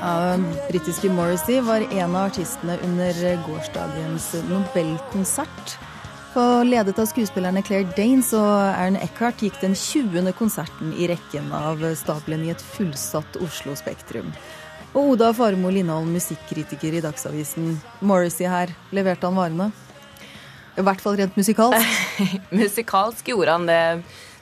Ja, 0.02 0.38
britiske 0.68 1.08
Morrissey 1.12 1.60
var 1.60 1.84
en 1.92 2.16
av 2.16 2.24
artistene 2.26 2.78
under 2.84 3.12
gårsdagens 3.46 4.34
Nobelkonsert. 4.48 5.76
For 6.32 6.64
ledet 6.64 6.96
av 6.98 7.06
skuespillerne 7.10 7.60
Claire 7.62 7.92
Danes 7.92 8.32
og 8.32 8.48
Aaron 8.48 8.96
Eckhart 8.96 9.44
gikk 9.44 9.60
den 9.60 9.76
20. 9.76 10.32
konserten 10.38 10.96
i 10.96 11.06
rekken 11.12 11.52
av 11.52 11.84
stabelen 12.00 12.46
i 12.48 12.54
et 12.54 12.64
fullsatt 12.72 13.36
Oslo 13.44 13.76
Spektrum. 13.76 14.32
Og 14.92 15.14
Oda 15.14 15.30
Farmo 15.32 15.70
Lindholm, 15.72 16.10
musikkritiker 16.12 16.92
i 16.92 17.00
Dagsavisen. 17.00 17.78
Morrissey 18.04 18.44
her, 18.44 18.74
leverte 18.92 19.24
han 19.24 19.38
varene? 19.38 19.70
I 20.76 20.82
hvert 20.84 21.00
fall 21.00 21.16
rent 21.16 21.36
musikalsk. 21.38 22.18
musikalsk 22.60 23.30
gjorde 23.32 23.54
han 23.56 23.64
det. 23.70 23.84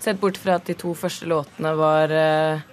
Sett 0.03 0.19
bort 0.19 0.41
fra 0.43 0.57
at 0.59 0.67
de 0.67 0.75
to 0.75 0.91
første 0.99 1.29
låtene 1.31 1.71
var 1.79 2.11
uh, 2.11 2.65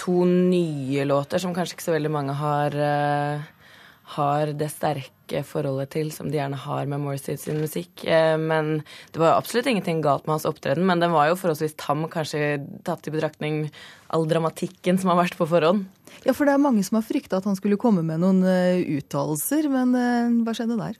to 0.00 0.22
nye 0.24 1.04
låter 1.04 1.42
som 1.42 1.52
kanskje 1.52 1.76
ikke 1.76 1.84
så 1.84 1.96
veldig 1.98 2.12
mange 2.14 2.36
har, 2.38 2.76
uh, 2.80 3.74
har 4.16 4.52
det 4.56 4.70
sterke 4.72 5.42
forholdet 5.44 5.92
til 5.92 6.12
som 6.16 6.30
de 6.30 6.38
gjerne 6.38 6.60
har 6.64 6.88
med 6.88 7.02
Morrissey 7.02 7.36
sin 7.40 7.60
musikk. 7.60 8.06
Uh, 8.08 8.38
men 8.40 8.78
det 9.12 9.20
var 9.20 9.36
absolutt 9.36 9.68
ingenting 9.68 10.00
galt 10.06 10.24
med 10.24 10.38
hans 10.38 10.48
opptreden, 10.48 10.88
men 10.88 11.04
den 11.04 11.12
var 11.12 11.28
jo 11.28 11.36
forholdsvis 11.42 11.76
tam, 11.76 12.06
kanskje 12.08 12.56
tatt 12.88 13.04
i 13.04 13.12
betraktning 13.12 13.66
all 14.08 14.24
dramatikken 14.32 14.96
som 14.96 15.12
har 15.12 15.20
vært 15.26 15.36
på 15.36 15.50
forhånd. 15.52 15.84
Ja, 16.24 16.32
for 16.32 16.46
det 16.46 16.54
er 16.54 16.62
mange 16.62 16.84
som 16.86 17.00
har 17.00 17.06
frykta 17.06 17.40
at 17.40 17.48
han 17.48 17.58
skulle 17.58 17.80
komme 17.80 18.04
med 18.06 18.22
noen 18.22 18.40
uh, 18.46 18.80
uttalelser, 18.96 19.68
men 19.72 19.92
uh, 19.98 20.42
hva 20.46 20.54
skjedde 20.56 20.78
der? 20.80 20.98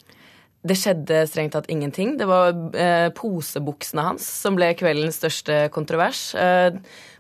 Det 0.64 0.76
skjedde 0.80 1.24
strengt 1.28 1.52
tatt 1.54 1.68
ingenting. 1.72 2.14
Det 2.20 2.26
var 2.28 2.52
uh, 2.52 3.08
posebuksene 3.16 4.04
hans 4.10 4.26
som 4.42 4.58
ble 4.58 4.72
kveldens 4.80 5.20
største 5.20 5.66
kontrovers. 5.74 6.32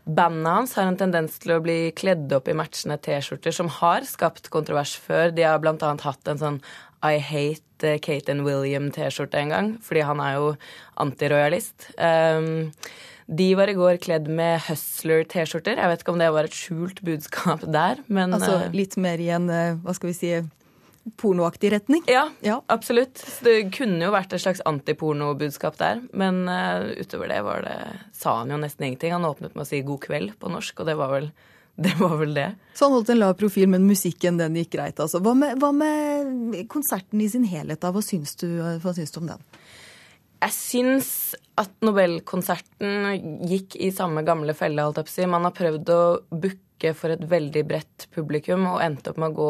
Bandet 0.04 0.50
hans 0.52 0.74
har 0.76 0.88
en 0.90 0.98
tendens 1.00 1.38
til 1.40 1.54
å 1.54 1.62
bli 1.64 1.78
kledd 1.96 2.32
opp 2.36 2.50
i 2.50 2.56
matchende 2.56 2.98
T-skjorter 3.00 3.54
som 3.56 3.70
har 3.80 4.04
skapt 4.08 4.50
kontrovers 4.52 4.92
før. 5.00 5.30
De 5.32 5.46
har 5.46 5.62
bl.a. 5.62 5.94
hatt 6.04 6.28
en 6.28 6.40
sånn 6.42 6.60
i 7.04 7.18
hate 7.20 7.94
uh, 7.94 7.98
Kate 8.00 8.32
and 8.32 8.44
William-T-skjorte 8.44 9.40
en 9.40 9.52
gang, 9.52 9.72
fordi 9.84 10.04
han 10.08 10.20
er 10.24 10.38
jo 10.38 10.52
antirojalist. 11.04 11.90
Um, 11.96 12.72
de 13.26 13.54
var 13.56 13.70
i 13.72 13.76
går 13.76 14.00
kledd 14.04 14.28
med 14.28 14.60
Hustler-T-skjorter. 14.66 15.78
Jeg 15.80 15.90
vet 15.90 16.02
ikke 16.02 16.12
om 16.12 16.20
det 16.20 16.32
var 16.34 16.48
et 16.48 16.56
skjult 16.56 17.00
budskap 17.06 17.64
der, 17.64 18.02
men 18.06 18.36
Altså 18.36 18.66
litt 18.76 18.98
mer 19.00 19.22
i 19.22 19.30
en, 19.32 19.48
uh, 19.48 19.80
hva 19.80 19.94
skal 19.96 20.10
vi 20.10 20.16
si, 20.18 20.32
pornoaktig 21.20 21.72
retning. 21.72 22.04
Ja, 22.08 22.28
ja, 22.44 22.60
absolutt. 22.72 23.20
Det 23.44 23.70
kunne 23.76 24.06
jo 24.06 24.12
vært 24.14 24.32
et 24.32 24.44
slags 24.44 24.62
antipornobudskap 24.68 25.76
der. 25.80 26.02
Men 26.16 26.44
uh, 26.48 26.92
utover 27.00 27.32
det, 27.32 27.40
det, 27.66 27.80
sa 28.16 28.38
han 28.42 28.52
jo 28.52 28.60
nesten 28.60 28.88
ingenting. 28.88 29.16
Han 29.16 29.28
åpnet 29.28 29.56
med 29.56 29.66
å 29.66 29.68
si 29.68 29.82
'god 29.84 30.04
kveld' 30.04 30.36
på 30.40 30.52
norsk, 30.52 30.80
og 30.80 30.88
det 30.88 30.96
var 31.00 31.12
vel 31.12 31.30
det. 31.84 31.94
Var 31.98 32.16
vel 32.20 32.36
det. 32.36 32.50
Så 32.74 32.86
han 32.86 32.96
holdt 32.96 33.10
en 33.10 33.20
lav 33.20 33.34
profil, 33.40 33.68
men 33.68 33.88
musikken 33.88 34.40
den 34.40 34.56
gikk 34.60 34.76
greit, 34.76 35.00
altså. 35.00 35.20
Hva 35.24 35.34
med, 35.36 35.58
hva 35.60 35.72
med 35.74 36.60
konserten 36.72 37.20
i 37.20 37.28
sin 37.28 37.44
helhet, 37.48 37.82
da? 37.82 37.92
Hva 37.92 38.04
syns, 38.04 38.36
du, 38.40 38.48
hva 38.60 38.94
syns 38.96 39.12
du 39.12 39.20
om 39.24 39.32
den? 39.32 39.48
Jeg 40.44 40.52
syns 40.52 41.08
at 41.56 41.72
Nobelkonserten 41.86 43.46
gikk 43.48 43.78
i 43.80 43.88
samme 43.94 44.20
gamle 44.26 44.52
felle, 44.56 44.84
holdt 44.84 45.00
jeg 45.00 45.06
på 45.06 45.12
å 45.12 45.14
si. 45.14 45.26
Man 45.30 45.46
har 45.46 45.54
prøvd 45.56 45.92
å 45.94 46.00
booke 46.28 46.90
for 46.98 47.14
et 47.14 47.22
veldig 47.30 47.62
bredt 47.64 48.04
publikum 48.12 48.66
og 48.68 48.82
endte 48.84 49.14
opp 49.14 49.22
med 49.22 49.32
å 49.32 49.38
gå 49.38 49.48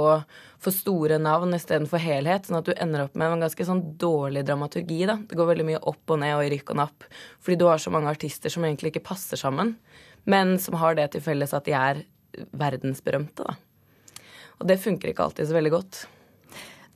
for 0.62 0.76
store 0.76 1.18
navn 1.18 1.56
istedenfor 1.56 1.98
helhet, 1.98 2.46
sånn 2.46 2.60
at 2.60 2.70
du 2.70 2.76
ender 2.78 3.08
opp 3.08 3.18
med 3.18 3.34
en 3.34 3.42
ganske 3.42 3.66
sånn 3.66 3.82
dårlig 3.98 4.44
dramaturgi. 4.46 5.00
da. 5.10 5.18
Det 5.18 5.40
går 5.40 5.50
veldig 5.50 5.68
mye 5.72 5.82
opp 5.82 6.14
og 6.14 6.22
ned 6.22 6.36
og 6.36 6.44
i 6.44 6.54
rykk 6.54 6.70
og 6.76 6.80
napp, 6.84 7.10
fordi 7.42 7.58
du 7.58 7.66
har 7.66 7.82
så 7.82 7.90
mange 7.90 8.14
artister 8.14 8.54
som 8.54 8.62
egentlig 8.62 8.94
ikke 8.94 9.08
passer 9.10 9.40
sammen, 9.40 9.74
men 10.30 10.60
som 10.62 10.78
har 10.78 10.94
det 10.94 11.10
til 11.16 11.26
felles 11.26 11.56
at 11.58 11.66
de 11.66 11.74
er 11.74 12.04
verdensberømte. 12.54 13.50
da. 13.50 13.58
Og 14.60 14.68
det 14.70 14.78
funker 14.78 15.10
ikke 15.10 15.26
alltid 15.26 15.50
så 15.50 15.58
veldig 15.58 15.74
godt. 15.74 16.04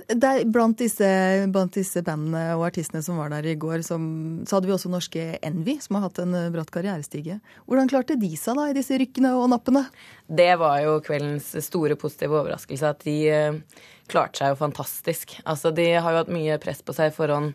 Der, 0.09 0.41
blant, 0.49 0.79
disse, 0.81 1.05
blant, 1.53 1.75
disse, 1.77 2.01
bandene 2.01 2.55
og 2.57 2.63
artistene 2.71 3.03
som 3.05 3.19
var 3.21 3.29
der 3.29 3.45
i 3.51 3.59
går, 3.61 3.83
som, 3.85 4.07
så 4.49 4.57
hadde 4.57 4.71
vi 4.71 4.73
også 4.73 4.89
norske 4.89 5.25
Envy, 5.45 5.75
som 5.85 5.99
har 5.99 6.07
hatt 6.07 6.23
en 6.23 6.33
bratt 6.55 6.73
karrierestige. 6.73 7.37
Hvordan 7.69 7.91
klarte 7.93 8.17
de 8.17 8.31
seg 8.41 8.57
da 8.57 8.71
i 8.71 8.77
disse 8.79 8.97
rykkene 8.97 9.35
og 9.37 9.51
nappene? 9.53 9.85
Det 10.25 10.55
var 10.63 10.81
jo 10.81 10.97
kveldens 11.05 11.51
store 11.67 11.99
positive 12.01 12.41
overraskelse, 12.41 12.95
at 12.97 13.05
de 13.05 13.19
uh, 13.29 13.85
klarte 14.09 14.41
seg 14.41 14.55
jo 14.55 14.61
fantastisk. 14.63 15.37
Altså, 15.45 15.75
de 15.77 15.91
har 15.93 16.17
jo 16.17 16.23
hatt 16.23 16.33
mye 16.33 16.57
press 16.63 16.81
på 16.81 16.97
seg 16.97 17.13
i 17.13 17.17
forhånd 17.19 17.53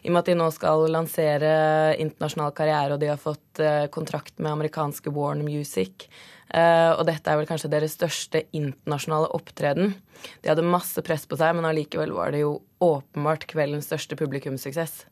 i 0.00 0.08
og 0.08 0.14
med 0.14 0.22
at 0.22 0.30
de 0.30 0.40
nå 0.40 0.48
skal 0.56 0.86
lansere 0.88 1.52
internasjonal 2.00 2.54
karriere, 2.56 2.96
og 2.96 3.02
de 3.04 3.12
har 3.12 3.20
fått 3.20 3.60
uh, 3.60 3.90
kontrakt 3.92 4.38
med 4.40 4.54
amerikanske 4.54 5.12
Warner 5.12 5.44
Music. 5.44 6.08
Uh, 6.50 6.98
og 6.98 7.04
dette 7.06 7.30
er 7.30 7.38
vel 7.38 7.46
kanskje 7.46 7.70
deres 7.70 7.94
største 7.94 8.42
internasjonale 8.56 9.30
opptreden. 9.36 9.94
De 10.42 10.50
hadde 10.50 10.66
masse 10.66 11.02
press 11.06 11.26
på 11.30 11.38
seg, 11.38 11.54
men 11.56 11.68
allikevel 11.68 12.12
var 12.16 12.34
det 12.34 12.42
jo 12.42 12.56
åpenbart 12.82 13.46
kveldens 13.50 13.86
største 13.90 14.18
publikumssuksess. 14.18 15.04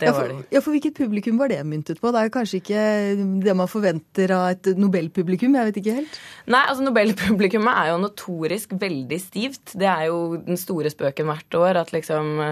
Det 0.00 0.10
var 0.12 0.28
de. 0.28 0.36
Ja, 0.52 0.60
for 0.60 0.74
hvilket 0.74 0.96
publikum 0.96 1.38
var 1.40 1.50
det 1.50 1.58
myntet 1.64 2.00
på? 2.02 2.10
Det 2.12 2.20
er 2.20 2.32
kanskje 2.32 2.60
ikke 2.60 2.80
det 3.44 3.54
man 3.56 3.70
forventer 3.70 4.32
av 4.36 4.48
et 4.52 4.68
Nobelpublikum? 4.76 5.56
Jeg 5.56 5.70
vet 5.70 5.80
ikke 5.80 5.94
helt. 6.00 6.18
Nei, 6.52 6.62
altså 6.68 6.84
Nobelpublikummet 6.84 7.80
er 7.80 7.90
jo 7.92 8.00
notorisk 8.02 8.74
veldig 8.80 9.18
stivt. 9.22 9.74
Det 9.78 9.88
er 9.88 10.08
jo 10.10 10.36
den 10.44 10.60
store 10.60 10.92
spøken 10.92 11.30
hvert 11.30 11.58
år 11.58 11.80
at 11.80 11.94
liksom 11.94 12.42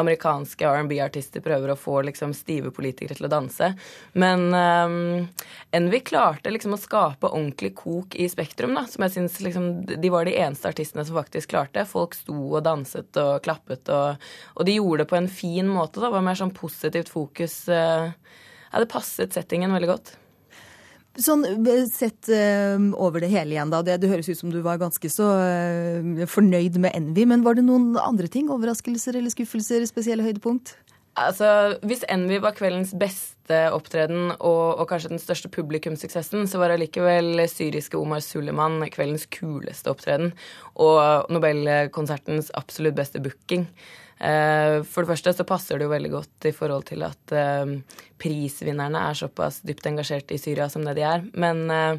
amerikanske 0.00 0.68
R&B-artister 0.70 1.44
prøver 1.44 1.74
å 1.74 1.78
få 1.78 2.00
liksom 2.08 2.32
stive 2.36 2.72
politikere 2.74 3.18
til 3.18 3.28
å 3.28 3.32
danse. 3.32 3.70
Men 4.16 4.46
um, 4.54 5.28
Envy 5.76 6.00
klarte 6.06 6.52
liksom 6.52 6.76
å 6.76 6.80
skape 6.80 7.30
ordentlig 7.30 7.74
kok 7.78 8.16
i 8.16 8.30
Spektrum, 8.32 8.76
da, 8.78 8.86
som 8.90 9.04
jeg 9.04 9.16
syns 9.18 9.38
liksom, 9.44 9.70
de 9.90 10.12
var 10.12 10.28
de 10.28 10.36
eneste 10.40 10.70
artistene 10.70 11.04
som 11.04 11.20
faktisk 11.20 11.52
klarte. 11.52 11.84
Folk 11.88 12.16
sto 12.16 12.36
og 12.54 12.64
danset 12.64 13.20
og 13.20 13.44
klappet, 13.44 13.92
og, 13.92 14.24
og 14.56 14.68
de 14.68 14.78
gjorde 14.78 15.04
det 15.04 15.10
på 15.12 15.20
en 15.20 15.30
fin 15.30 15.68
måte. 15.68 16.00
da, 16.00 16.12
var 16.14 16.24
mer 16.24 16.38
sånn 16.38 16.54
positivt 16.54 16.73
positivt 16.74 17.12
fokus 17.12 17.68
eh, 17.68 18.10
ja, 18.10 18.80
det 18.80 18.90
passet 18.90 19.34
settingen 19.34 19.72
veldig 19.72 19.90
godt. 19.90 20.14
Sånn 21.22 21.44
eh, 21.46 21.84
sett 21.86 22.26
uh, 22.26 22.90
over 22.98 23.22
det 23.22 23.30
hele 23.30 23.54
igjen, 23.54 23.70
da. 23.70 23.84
Det, 23.86 24.00
det, 24.02 24.10
høres 24.10 24.28
ut 24.28 24.40
som 24.40 24.50
du 24.50 24.58
var 24.64 24.80
ganske 24.82 25.10
så 25.12 25.28
fornøyd 26.26 26.80
med 26.82 26.96
Envy. 26.96 27.28
Men 27.30 27.44
var 27.46 27.54
det 27.54 27.66
noen 27.68 27.94
andre 28.02 28.26
ting? 28.26 28.50
Overraskelser 28.50 29.20
eller 29.20 29.30
skuffelser? 29.30 29.86
Spesielle 29.86 30.26
høydepunkt? 30.26 30.74
Altså, 31.14 31.78
Hvis 31.86 32.02
Envy 32.10 32.40
var 32.42 32.56
kveldens 32.58 32.90
beste 32.98 33.60
opptreden 33.70 34.32
og, 34.34 34.80
og 34.80 34.88
kanskje 34.90 35.12
den 35.12 35.22
største 35.22 35.50
publikumssuksessen, 35.54 36.48
så 36.50 36.58
var 36.58 36.74
allikevel 36.74 37.44
syriske 37.46 38.00
Omar 38.00 38.24
Suleman 38.24 38.82
kveldens 38.90 39.28
kuleste 39.30 39.94
opptreden. 39.94 40.32
Og 40.74 41.30
Nobelkonsertens 41.30 42.50
absolutt 42.58 42.98
beste 42.98 43.22
booking. 43.22 43.68
Eh, 44.22 44.80
for 44.86 45.02
det 45.02 45.10
første 45.10 45.32
så 45.34 45.46
passer 45.46 45.78
det 45.78 45.88
jo 45.88 45.92
veldig 45.92 46.10
godt 46.12 46.46
i 46.48 46.54
forhold 46.54 46.86
til 46.90 47.02
at 47.06 47.34
eh, 47.34 47.72
prisvinnerne 48.20 49.00
er 49.10 49.18
såpass 49.18 49.58
dypt 49.66 49.88
engasjert 49.90 50.30
i 50.32 50.38
Syria 50.40 50.68
som 50.70 50.86
det 50.86 50.96
de 51.00 51.06
er. 51.08 51.24
Men, 51.34 51.64
eh, 51.74 51.98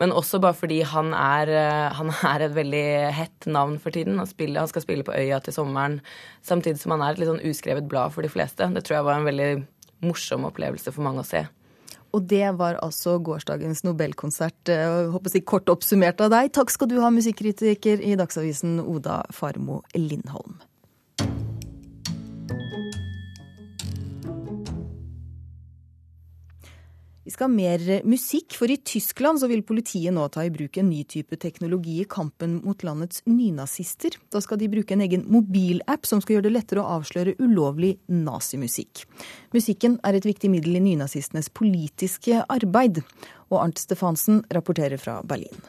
men 0.00 0.14
også 0.14 0.40
bare 0.42 0.58
fordi 0.58 0.80
han 0.90 1.12
er, 1.14 1.52
han 1.94 2.10
er, 2.14 2.46
et 2.48 2.56
veldig 2.56 2.86
hett 3.14 3.46
navn 3.46 3.78
for 3.78 3.94
tiden. 3.94 4.18
Han, 4.18 4.30
spiller, 4.30 4.64
han, 4.64 4.72
skal 4.72 4.84
spille 4.84 5.06
på 5.06 5.14
Øya 5.14 5.40
til 5.44 5.56
sommeren, 5.56 6.00
samtidig 6.42 6.82
som 6.82 6.96
han 6.96 7.04
er 7.06 7.14
et 7.14 7.22
litt 7.22 7.30
sånn 7.30 7.44
uskrevet 7.46 7.88
blad 7.88 8.14
for 8.16 8.26
de 8.26 8.32
fleste. 8.32 8.66
Det 8.74 8.84
tror 8.84 8.98
jeg 8.98 9.08
var 9.10 9.20
en 9.20 9.30
veldig 9.30 9.52
morsom 10.04 10.48
opplevelse 10.50 10.92
for 10.92 11.06
mange 11.06 11.22
å 11.22 11.28
se. 11.28 11.46
Og 12.14 12.22
det 12.30 12.46
var 12.58 12.76
altså 12.82 13.16
gårsdagens 13.26 13.82
Nobelkonsert. 13.82 14.70
Jeg 14.70 15.08
håper 15.10 15.34
jeg, 15.34 15.46
Kort 15.50 15.72
oppsummert 15.72 16.22
av 16.22 16.30
deg. 16.30 16.52
Takk 16.54 16.70
skal 16.70 16.90
du 16.92 17.00
ha, 17.02 17.10
musikkritiker 17.10 18.02
i 18.02 18.14
Dagsavisen 18.18 18.78
Oda 18.84 19.24
Farmo 19.34 19.82
Lindholm. 19.98 20.60
Vi 27.24 27.32
skal 27.32 27.48
ha 27.48 27.54
mer 27.56 27.80
musikk, 28.04 28.52
for 28.52 28.68
i 28.68 28.76
Tyskland 28.76 29.40
så 29.40 29.48
vil 29.48 29.62
politiet 29.64 30.12
nå 30.12 30.26
ta 30.28 30.42
i 30.44 30.50
bruk 30.52 30.76
en 30.76 30.90
ny 30.90 31.06
type 31.08 31.38
teknologi 31.40 31.94
i 32.02 32.04
kampen 32.04 32.58
mot 32.66 32.82
landets 32.84 33.22
nynazister. 33.24 34.18
Da 34.28 34.42
skal 34.44 34.58
de 34.60 34.68
bruke 34.68 34.92
en 34.92 35.00
egen 35.00 35.22
mobilapp 35.32 36.04
som 36.04 36.20
skal 36.20 36.36
gjøre 36.36 36.50
det 36.50 36.52
lettere 36.52 36.82
å 36.82 36.98
avsløre 36.98 37.32
ulovlig 37.40 37.94
nazimusikk. 38.12 39.06
Musikken 39.56 39.96
er 40.04 40.18
et 40.18 40.28
viktig 40.28 40.50
middel 40.52 40.76
i 40.76 40.82
nynazistenes 40.84 41.48
politiske 41.48 42.42
arbeid. 42.44 43.00
Og 43.48 43.56
Arnt 43.62 43.80
Stefansen 43.80 44.42
rapporterer 44.52 45.00
fra 45.00 45.22
Berlin. 45.24 45.64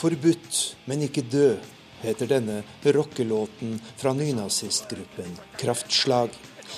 Forbudt, 0.00 0.62
men 0.88 1.04
ikke 1.04 1.26
død 1.28 1.76
heter 2.02 2.30
denne 2.30 2.62
rockelåten 2.82 3.78
fra 3.96 4.12
nynazistgruppen 4.16 5.36
Kraftslag. 5.60 6.34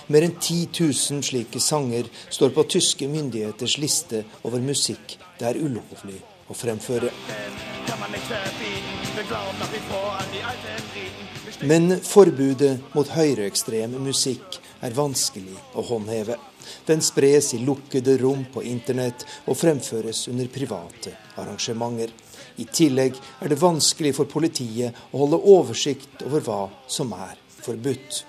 Mer 0.07 0.25
enn 0.25 0.39
10 0.41 0.69
000 0.81 1.23
slike 1.27 1.61
sanger 1.61 2.09
står 2.29 2.55
på 2.57 2.65
tyske 2.77 3.09
myndigheters 3.09 3.77
liste 3.83 4.25
over 4.43 4.65
musikk 4.65 5.19
det 5.43 5.49
er 5.51 5.59
ulovlig 5.59 6.21
å 6.47 6.55
fremføre. 6.55 7.11
Men 11.67 11.97
forbudet 12.07 12.73
mot 12.95 13.11
høyreekstrem 13.11 13.97
musikk 14.05 14.61
er 14.87 14.95
vanskelig 14.95 15.57
å 15.75 15.85
håndheve. 15.91 16.39
Den 16.87 17.03
spres 17.03 17.53
i 17.57 17.63
lukkede 17.67 18.17
rom 18.23 18.45
på 18.55 18.63
internett 18.71 19.27
og 19.51 19.59
fremføres 19.59 20.29
under 20.31 20.47
private 20.47 21.17
arrangementer. 21.43 22.15
I 22.57 22.67
tillegg 22.69 23.17
er 23.41 23.53
det 23.53 23.61
vanskelig 23.63 24.15
for 24.19 24.31
politiet 24.31 24.99
å 25.13 25.25
holde 25.25 25.41
oversikt 25.55 26.25
over 26.27 26.45
hva 26.47 26.61
som 26.91 27.15
er 27.17 27.39
forbudt. 27.63 28.25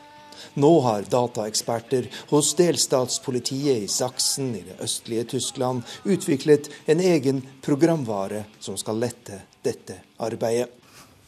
Nå 0.60 0.72
har 0.86 1.08
dataeksperter 1.10 2.10
hos 2.30 2.52
delstatspolitiet 2.60 3.86
i 3.86 3.90
Saksen 3.90 4.52
i 4.58 4.62
det 4.68 4.78
østlige 4.84 5.26
Tyskland 5.36 5.82
utviklet 6.04 6.70
en 6.86 7.02
egen 7.02 7.42
programvare 7.66 8.44
som 8.60 8.78
skal 8.78 9.02
lette 9.02 9.42
dette 9.66 9.98
arbeidet. 10.22 10.83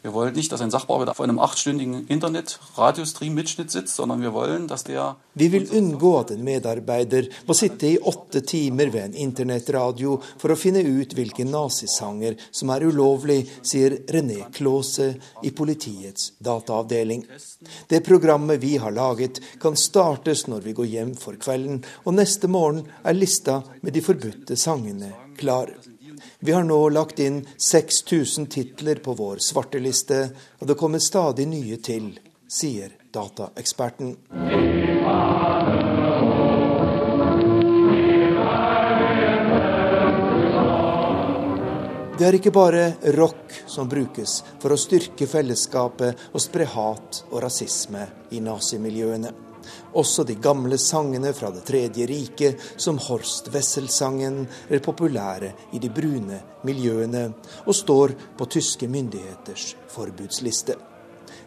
Wir 0.06 0.14
wollen 0.14 0.36
nicht, 0.36 0.52
dass 0.52 0.62
ein 0.62 0.70
Sachbearbeiter 0.70 1.16
vor 1.16 1.24
einem 1.24 1.40
achtstündigen 1.40 2.06
Internett-Radiostream-Mitschnitt 2.06 3.72
sitzt, 3.72 3.96
sondern 3.96 4.22
wir 4.22 4.34
wollen, 4.34 4.68
dass 4.68 4.84
der 4.84 5.16
Vi 5.34 5.52
vil 5.52 5.66
unngå 5.72 6.20
at 6.20 6.30
en 6.30 6.44
medarbeider 6.44 7.26
må 7.48 7.56
sitte 7.58 7.88
i 7.88 7.98
åtte 7.98 8.44
timer 8.46 8.92
ved 8.94 9.02
en 9.08 9.16
internettradio 9.24 10.20
for 10.38 10.54
å 10.54 10.60
finne 10.62 10.84
ut 10.86 11.16
hvilke 11.18 11.48
nazisanger 11.50 12.38
som 12.52 12.70
er 12.76 12.86
ulovlig, 12.86 13.40
sier 13.66 13.98
René 14.14 14.46
Klåse 14.54 15.10
i 15.42 15.50
politiets 15.50 16.36
dataavdeling. 16.38 17.26
Det 17.90 18.04
programmet 18.06 18.62
vi 18.62 18.76
har 18.78 18.94
laget, 18.94 19.42
kan 19.58 19.74
startes 19.74 20.46
når 20.46 20.70
vi 20.70 20.78
går 20.78 20.92
hjem 20.94 21.18
for 21.18 21.42
kvelden, 21.42 21.82
og 22.06 22.20
neste 22.22 22.46
morgen 22.46 22.86
er 23.02 23.18
lista 23.18 23.64
med 23.82 23.98
de 23.98 24.06
forbudte 24.06 24.54
sangene 24.54 25.16
klar. 25.42 25.74
Vi 26.46 26.52
har 26.52 26.64
nå 26.64 26.90
lagt 26.90 27.20
inn 27.20 27.40
6000 27.58 28.46
titler 28.46 28.96
på 28.96 29.14
vår 29.18 29.40
svarteliste, 29.42 30.30
og 30.62 30.68
det 30.70 30.76
kommer 30.78 31.02
stadig 31.02 31.48
nye 31.50 31.80
til, 31.82 32.12
sier 32.46 32.92
dataeksperten. 33.10 34.12
Det 42.14 42.28
er 42.28 42.38
ikke 42.38 42.54
bare 42.54 42.84
rock 43.18 43.58
som 43.66 43.90
brukes 43.90 44.44
for 44.62 44.76
å 44.76 44.78
styrke 44.78 45.26
fellesskapet 45.26 46.30
og 46.30 46.46
spre 46.46 46.70
hat 46.76 47.24
og 47.32 47.42
rasisme 47.48 48.06
i 48.38 48.46
nazimiljøene. 48.46 49.45
Også 49.94 50.26
de 50.28 50.36
gamle 50.42 50.78
sangene 50.82 51.34
fra 51.34 51.52
Det 51.56 51.64
tredje 51.68 52.08
riket, 52.10 52.60
som 52.78 52.98
Horst 52.98 53.52
Wessel-sangen, 53.54 54.48
er 54.70 54.84
populære 54.84 55.54
i 55.74 55.80
de 55.80 55.90
brune 55.90 56.42
miljøene 56.66 57.30
og 57.66 57.76
står 57.76 58.16
på 58.38 58.50
tyske 58.58 58.88
myndigheters 58.88 59.76
forbudsliste. 59.94 60.76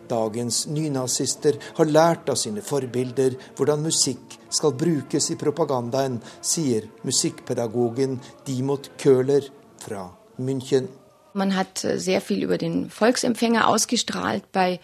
Dagens 0.09 0.67
nynazister 0.73 1.59
har 1.77 1.91
lært 1.91 2.31
av 2.33 2.39
sine 2.41 2.63
forbilder 2.65 3.37
hvordan 3.59 3.83
musikk 3.85 4.39
skal 4.49 4.73
brukes 4.73 5.29
i 5.31 5.37
propagandaen, 5.37 6.23
sier 6.41 6.89
musikkpedagogen 7.05 8.17
Dimot 8.47 8.91
Köhler 9.01 9.51
fra 9.83 10.09
München. 10.39 10.89
Man 11.35 11.53
hat 11.53 11.85
veldig 11.85 12.23
viel 12.23 12.43
über 12.45 12.59
den 12.59 12.91
Volksempfänger 12.91 13.69
ausgestrahlt 13.69 14.49
bei 14.53 14.81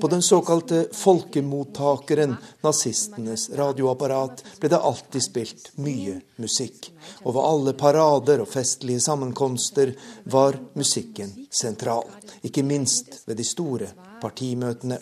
På 0.00 0.08
den 0.10 0.22
såkalte 0.22 0.86
folkemottakeren, 0.92 2.34
nazistenes 2.60 3.50
radioapparat, 3.54 4.42
ble 4.58 4.70
det 4.72 4.80
alltid 4.90 5.22
spilt 5.22 5.70
mye 5.78 6.16
musikk. 6.42 6.88
Og 7.22 7.36
ved 7.36 7.46
alle 7.46 7.76
parader 7.78 8.42
og 8.42 8.50
festlige 8.50 9.00
sammenkomster 9.00 9.94
var 10.34 10.58
musikken 10.74 11.30
sentral. 11.50 12.10
Ikke 12.42 12.66
minst 12.66 13.22
ved 13.28 13.38
de 13.38 13.46
store 13.46 13.92
partimøtene. 14.22 14.98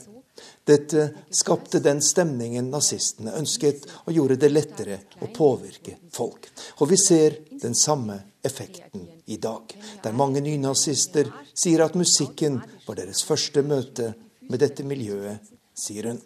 Dette 0.68 1.08
skapte 1.32 1.80
den 1.80 2.02
stemningen 2.04 2.68
nazistene 2.70 3.32
ønsket, 3.40 3.88
og 4.04 4.12
gjorde 4.12 4.36
det 4.44 4.52
lettere 4.52 5.00
å 5.24 5.32
påvirke 5.32 5.96
folk. 6.12 6.52
Og 6.84 6.92
vi 6.92 7.00
ser 7.00 7.40
den 7.62 7.74
samme 7.74 8.20
effekten 8.42 9.08
i 9.26 9.36
dag, 9.36 9.74
der 10.02 10.16
mange 10.16 10.40
nynazister 10.40 11.30
sier 11.54 11.84
at 11.84 11.98
musikken 11.98 12.60
var 12.86 13.00
deres 13.00 13.24
første 13.26 13.62
møte 13.62 14.14
med 14.48 14.62
dette 14.62 14.86
miljøet, 14.86 15.44
sier 15.76 16.10
hun. 16.10 16.22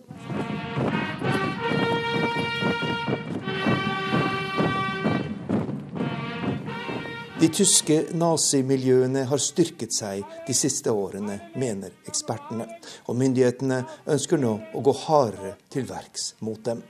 De 7.44 7.48
tyske 7.52 7.96
nazimiljøene 8.16 9.26
har 9.28 9.40
styrket 9.42 9.92
seg 9.92 10.22
de 10.46 10.54
siste 10.56 10.88
årene, 10.88 11.34
mener 11.60 11.92
ekspertene. 12.08 12.64
Og 13.10 13.18
myndighetene 13.20 13.82
ønsker 14.14 14.40
nå 14.40 14.52
å 14.72 14.82
gå 14.86 14.94
hardere 15.02 15.56
til 15.68 15.84
verks 15.90 16.30
mot 16.40 16.62
dem. 16.64 16.80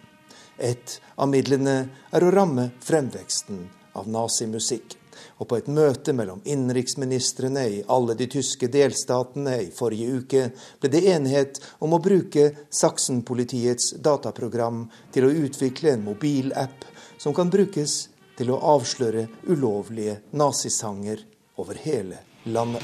Et 0.62 1.00
av 1.18 1.26
midlene 1.32 1.74
er 2.14 2.22
å 2.22 2.30
ramme 2.30 2.68
fremveksten 2.87 3.64
av 3.98 4.06
nazimusikk. 4.06 4.94
Og 5.42 5.49
på 5.51 5.59
et 5.59 5.68
møte 5.73 6.14
mellom 6.14 6.42
innenriksministrene 6.47 7.64
i 7.66 7.83
alle 7.90 8.14
de 8.18 8.29
tyske 8.31 8.68
delstatene 8.70 9.57
i 9.64 9.70
forrige 9.75 10.20
uke 10.20 10.44
ble 10.83 10.90
det 10.92 11.03
enighet 11.11 11.59
om 11.83 11.97
å 11.97 12.03
bruke 12.03 12.53
Saksen-politiets 12.70 13.97
dataprogram 14.05 14.85
til 15.14 15.27
å 15.27 15.35
utvikle 15.47 15.97
en 15.97 16.05
mobilapp 16.07 16.87
som 17.18 17.35
kan 17.35 17.51
brukes 17.51 18.05
til 18.38 18.55
å 18.55 18.61
avsløre 18.75 19.27
ulovlige 19.51 20.20
nazisanger 20.38 21.27
over 21.59 21.79
hele 21.83 22.23
landet. 22.44 22.83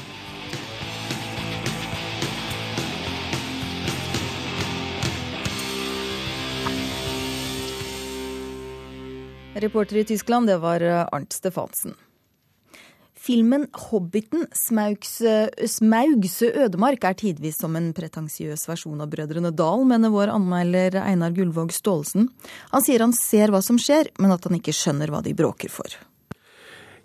Reporter 9.61 9.97
i 9.97 10.05
Tyskland, 10.05 10.47
det 10.47 10.57
var 10.57 10.81
Arnt 10.81 11.33
Stefansen. 11.33 11.93
Filmen 13.21 13.67
'Hobbiten 13.69 14.47
Smaugs, 14.51 15.21
Smaugs 15.67 16.41
ødemark' 16.41 17.03
er 17.05 17.13
tidvis 17.13 17.59
som 17.61 17.75
en 17.77 17.91
pretensiøs 17.93 18.63
versjon 18.65 19.03
av 19.03 19.11
Brødrene 19.11 19.51
Dal, 19.53 19.83
mener 19.85 20.09
vår 20.09 20.31
anmelder 20.33 20.97
Einar 21.03 21.35
Gullvåg 21.35 21.69
Staalesen. 21.69 22.31
Han 22.71 22.81
sier 22.81 23.03
han 23.05 23.13
ser 23.13 23.53
hva 23.53 23.61
som 23.61 23.77
skjer, 23.77 24.09
men 24.17 24.33
at 24.33 24.47
han 24.49 24.57
ikke 24.57 24.73
skjønner 24.73 25.13
hva 25.13 25.21
de 25.21 25.35
bråker 25.37 25.69
for. 25.69 25.93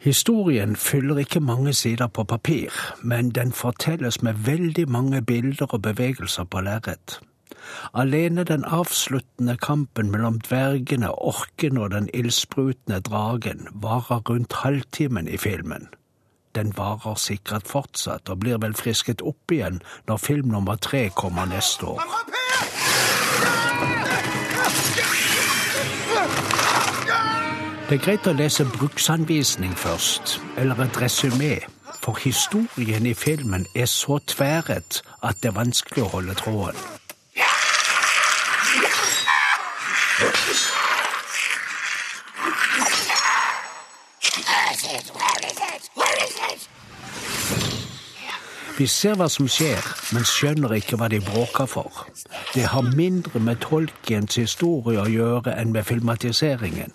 Historien 0.00 0.72
fyller 0.76 1.20
ikke 1.20 1.42
mange 1.44 1.74
sider 1.76 2.09
på 2.09 2.24
papir, 2.24 2.72
men 3.05 3.29
den 3.37 3.52
fortelles 3.52 4.22
med 4.24 4.40
veldig 4.48 4.87
mange 4.88 5.20
bilder 5.20 5.68
og 5.68 5.85
bevegelser 5.85 6.48
på 6.48 6.64
lerret. 6.64 7.18
Alene 7.92 8.46
den 8.48 8.64
avsluttende 8.64 9.59
kampen 9.61 10.09
mellom 10.14 10.40
dvergene, 10.40 11.12
orkene 11.12 11.85
og 11.85 11.92
den 11.92 12.09
ildsprutende 12.14 13.02
dragen 13.05 13.68
varer 13.85 14.24
rundt 14.24 14.62
halvtimen 14.64 15.29
i 15.29 15.37
filmen. 15.37 15.90
Den 16.57 16.73
varer 16.77 17.14
sikkert 17.21 17.69
fortsatt, 17.69 18.31
og 18.33 18.40
blir 18.40 18.57
vel 18.62 18.75
frisket 18.75 19.21
opp 19.21 19.53
igjen 19.53 19.83
når 20.09 20.23
film 20.23 20.49
nummer 20.55 20.79
tre 20.81 21.11
kommer 21.12 21.45
neste 21.51 21.85
år. 21.85 22.01
Det 27.87 27.99
er 27.99 28.03
greit 28.03 28.27
å 28.27 28.33
lese 28.35 28.64
bruksanvisning 28.79 29.77
først, 29.79 30.38
eller 30.57 30.81
et 30.88 30.97
resymé, 31.05 31.55
for 32.01 32.16
historien 32.25 33.07
i 33.07 33.14
filmen 33.14 33.69
er 33.77 33.87
så 33.87 34.16
tværet 34.27 35.03
at 35.23 35.42
det 35.42 35.53
er 35.53 35.61
vanskelig 35.61 36.09
å 36.09 36.14
holde 36.16 36.40
tråden. 36.40 36.96
Vi 48.77 48.87
ser 48.87 49.15
hva 49.17 49.25
som 49.33 49.47
skjer, 49.49 49.81
men 50.12 50.27
skjønner 50.29 50.75
ikke 50.77 50.99
hva 51.01 51.07
de 51.09 51.23
bråker 51.25 51.65
for. 51.71 52.03
Det 52.53 52.67
har 52.69 52.91
mindre 52.97 53.41
med 53.41 53.62
Tolkiens 53.65 54.37
historie 54.37 55.01
å 55.01 55.09
gjøre 55.09 55.55
enn 55.57 55.73
med 55.73 55.89
filmatiseringen. 55.89 56.93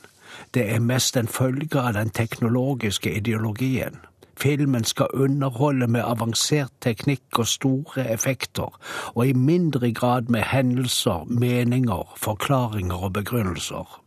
Det 0.53 0.67
er 0.69 0.83
mest 0.85 1.17
en 1.17 1.31
følge 1.31 1.81
av 1.81 1.95
den 1.97 2.13
teknologiske 2.13 3.15
ideologien. 3.17 3.97
Filmen 4.37 4.85
skal 4.85 5.09
underholde 5.13 5.87
med 5.87 6.05
avansert 6.05 6.73
teknikk 6.85 7.41
og 7.41 7.49
store 7.49 8.05
effekter, 8.13 8.77
og 9.15 9.27
i 9.27 9.33
mindre 9.33 9.89
grad 9.91 10.29
med 10.29 10.51
hendelser, 10.53 11.25
meninger, 11.25 12.13
forklaringer 12.17 13.09
og 13.09 13.13
begrunnelser. 13.17 14.01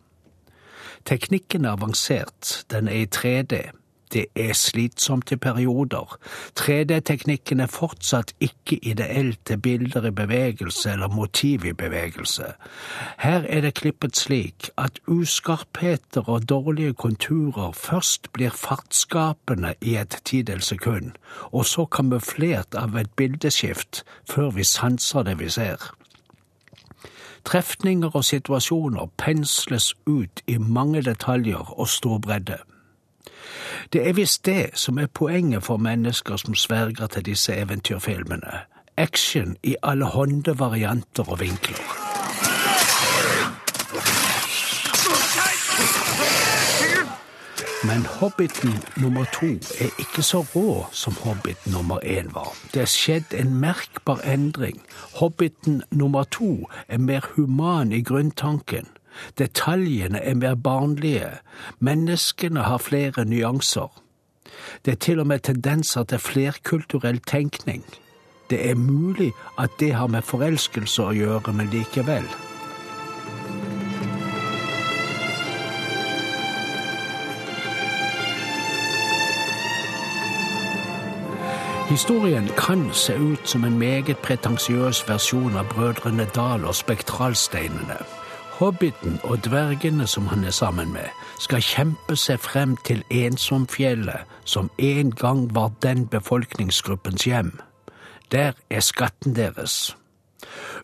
Teknikken 1.05 1.65
er 1.65 1.75
avansert, 1.75 2.61
den 2.71 2.89
er 2.89 3.03
i 3.03 3.11
3D. 3.11 3.67
Det 4.15 4.27
er 4.37 4.53
slitsomt 4.53 5.33
i 5.33 5.37
perioder. 5.37 6.19
3D-teknikken 6.61 7.61
er 7.61 7.67
fortsatt 7.67 8.31
ikke 8.41 8.79
ideell 8.83 9.33
til 9.45 9.59
bilder 9.59 10.07
i 10.07 10.11
bevegelse 10.15 10.93
eller 10.93 11.09
motiv 11.09 11.65
i 11.65 11.73
bevegelse. 11.73 12.53
Her 13.19 13.43
er 13.49 13.61
det 13.61 13.75
klippet 13.75 14.17
slik 14.17 14.71
at 14.79 15.01
uskarpheter 15.07 16.29
og 16.29 16.49
dårlige 16.49 16.95
konturer 16.95 17.73
først 17.73 18.33
blir 18.33 18.55
fartsskapende 18.55 19.75
i 19.81 19.97
et 19.97 20.21
tidels 20.25 20.71
sekund, 20.71 21.11
og 21.53 21.67
så 21.67 21.85
kamuflert 21.85 22.79
av 22.79 22.97
et 22.97 23.11
bildeskift 23.17 24.05
før 24.31 24.51
vi 24.51 24.65
sanser 24.65 25.23
det 25.23 25.39
vi 25.39 25.51
ser. 25.51 25.91
Trefninger 27.45 28.15
og 28.17 28.25
situasjoner 28.25 29.11
pensles 29.19 29.91
ut 30.07 30.41
i 30.47 30.57
mange 30.59 31.03
detaljer 31.03 31.75
og 31.81 31.89
stor 31.89 32.19
bredde. 32.19 32.57
Det 33.95 34.09
er 34.09 34.13
visst 34.13 34.47
det 34.47 34.71
som 34.75 34.99
er 34.99 35.07
poenget 35.07 35.63
for 35.63 35.77
mennesker 35.77 36.37
som 36.37 36.55
sverger 36.55 37.07
til 37.07 37.25
disse 37.25 37.55
eventyrfilmene. 37.55 38.59
Action 38.97 39.57
i 39.63 39.77
alle 39.83 40.05
hånde 40.05 40.59
varianter 40.59 41.31
og 41.31 41.41
vinkler. 41.41 41.79
Men 47.85 48.07
Hobbiten 48.07 48.75
nummer 48.97 49.25
to 49.33 49.47
er 49.81 49.91
ikke 49.99 50.23
så 50.23 50.45
rå 50.55 50.87
som 50.93 51.15
Hobbit 51.25 51.67
nummer 51.67 51.99
én 52.05 52.35
var. 52.35 52.51
Det 52.75 52.83
er 52.83 52.91
skjedd 52.91 53.35
en 53.35 53.55
merkbar 53.61 54.21
endring. 54.27 54.83
Hobbiten 55.21 55.83
nummer 55.91 56.25
to 56.25 56.69
er 56.89 56.99
mer 56.99 57.21
human 57.37 57.93
i 57.93 58.03
grunntanken. 58.03 58.89
Detaljene 59.39 60.19
er 60.19 60.35
mer 60.35 60.55
barnlige. 60.55 61.31
Menneskene 61.79 62.63
har 62.69 62.79
flere 62.79 63.25
nyanser. 63.25 64.03
Det 64.85 64.93
er 64.93 64.97
til 64.97 65.21
og 65.21 65.27
med 65.27 65.39
tendenser 65.39 66.03
til 66.05 66.19
flerkulturell 66.19 67.21
tenkning. 67.27 67.85
Det 68.51 68.71
er 68.71 68.75
mulig 68.75 69.33
at 69.59 69.71
det 69.81 69.95
har 69.95 70.07
med 70.07 70.23
forelskelse 70.23 71.03
å 71.03 71.15
gjøre, 71.17 71.53
men 71.53 71.71
likevel. 71.73 72.27
Historien 81.89 82.49
kan 82.57 82.89
se 82.93 83.15
ut 83.17 83.49
som 83.49 83.65
en 83.65 83.79
meget 83.79 84.19
pretensiøs 84.19 85.05
versjon 85.09 85.57
av 85.57 85.69
Brødrene 85.69 86.25
Dal 86.35 86.65
og 86.65 86.75
Spektralsteinene. 86.75 87.99
Hobbiten 88.55 89.21
og 89.23 89.45
dvergene 89.45 90.07
som 90.07 90.27
han 90.27 90.45
er 90.45 90.51
sammen 90.51 90.93
med, 90.93 91.11
skal 91.43 91.63
kjempe 91.63 92.15
seg 92.17 92.39
frem 92.39 92.77
til 92.87 93.03
Ensomfjellet, 93.11 94.23
som 94.45 94.71
en 94.79 95.11
gang 95.11 95.49
var 95.55 95.73
den 95.83 96.07
befolkningsgruppens 96.07 97.25
hjem. 97.25 97.51
Der 98.31 98.53
er 98.71 98.81
skatten 98.81 99.35
deres. 99.37 99.97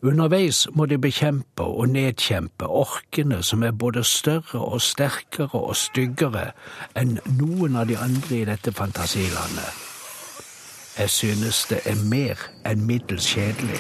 Underveis 0.03 0.67
må 0.75 0.87
de 0.87 0.99
bekjempe 0.99 1.63
og 1.63 1.89
nedkjempe 1.89 2.67
orkene 2.67 3.43
som 3.43 3.63
er 3.63 3.71
både 3.71 4.05
større 4.05 4.61
og 4.61 4.81
sterkere 4.83 5.61
og 5.61 5.77
styggere 5.77 6.51
enn 6.97 7.19
noen 7.39 7.77
av 7.77 7.87
de 7.87 7.99
andre 8.01 8.41
i 8.41 8.47
dette 8.49 8.73
fantasilandet. 8.73 9.71
Jeg 10.99 11.11
synes 11.11 11.67
det 11.71 11.85
er 11.87 12.03
mer 12.11 12.49
enn 12.67 12.83
middels 12.87 13.31
kjedelig. 13.31 13.79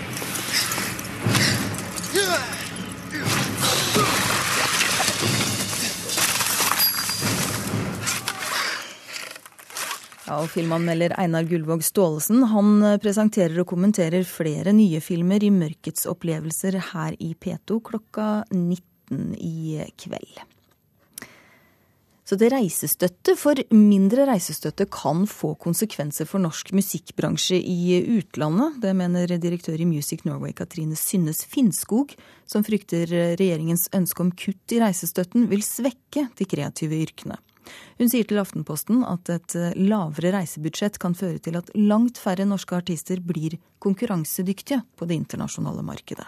Ja, 10.30 10.36
og 10.44 10.52
Filmanmelder 10.52 11.16
Einar 11.18 11.42
Gullvåg 11.42 11.80
Staalesen 11.82 12.44
han 12.52 12.76
eh, 12.86 13.00
presenterer 13.02 13.56
og 13.58 13.66
kommenterer 13.72 14.22
flere 14.22 14.70
nye 14.70 15.00
filmer 15.02 15.42
i 15.42 15.50
Mørkets 15.50 16.06
opplevelser 16.06 16.76
her 16.92 17.16
i 17.18 17.32
P2 17.34 17.80
klokka 17.88 18.26
19 18.54 19.34
i 19.34 19.80
kveld. 19.98 20.38
Så 22.22 22.38
det 22.38 22.52
reisestøtte 22.54 23.34
for 23.34 23.58
mindre 23.74 24.28
reisestøtte 24.30 24.86
kan 24.86 25.26
få 25.26 25.56
konsekvenser 25.58 26.30
for 26.30 26.38
norsk 26.46 26.70
musikkbransje 26.78 27.58
i 27.58 27.98
utlandet. 28.20 28.78
Det 28.86 28.94
mener 28.94 29.34
direktør 29.34 29.82
i 29.82 29.90
Music 29.96 30.22
Norway 30.22 30.54
Katrine 30.54 30.94
Synnes 30.94 31.42
Finnskog, 31.42 32.14
som 32.46 32.62
frykter 32.62 33.10
regjeringens 33.34 33.90
ønske 33.98 34.22
om 34.22 34.30
kutt 34.30 34.78
i 34.78 34.78
reisestøtten 34.78 35.50
vil 35.50 35.66
svekke 35.66 36.28
de 36.38 36.52
kreative 36.54 37.02
yrkene. 37.02 37.42
Hun 38.00 38.08
sier 38.08 38.24
til 38.24 38.40
Aftenposten 38.40 39.02
at 39.04 39.28
et 39.32 39.56
eh, 39.58 39.74
lavere 39.76 40.32
reisebudsjett 40.38 40.98
kan 41.02 41.16
føre 41.16 41.40
til 41.42 41.58
at 41.60 41.68
langt 41.76 42.20
færre 42.20 42.46
norske 42.48 42.78
artister 42.78 43.20
blir 43.20 43.58
konkurransedyktige 43.84 44.82
på 44.96 45.08
det 45.08 45.18
internasjonale 45.20 45.84
markedet. 45.84 46.26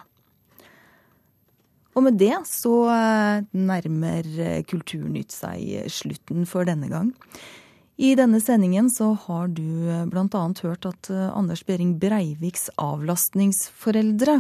Og 1.93 2.07
med 2.07 2.19
det 2.21 2.35
så 2.49 2.75
eh, 2.93 3.49
nærmer 3.57 4.29
eh, 4.37 4.61
Kulturnytt 4.69 5.35
seg 5.35 5.89
slutten 5.93 6.47
for 6.49 6.69
denne 6.69 6.93
gang. 6.93 7.13
I 8.03 8.15
denne 8.19 8.41
sendingen 8.41 8.89
så 8.91 9.11
har 9.27 9.51
du 9.53 9.63
bl.a. 10.11 10.45
hørt 10.65 10.87
at 10.89 11.11
Anders 11.13 11.61
Behring 11.69 11.93
Breiviks 12.01 12.71
avlastningsforeldre 12.81 14.39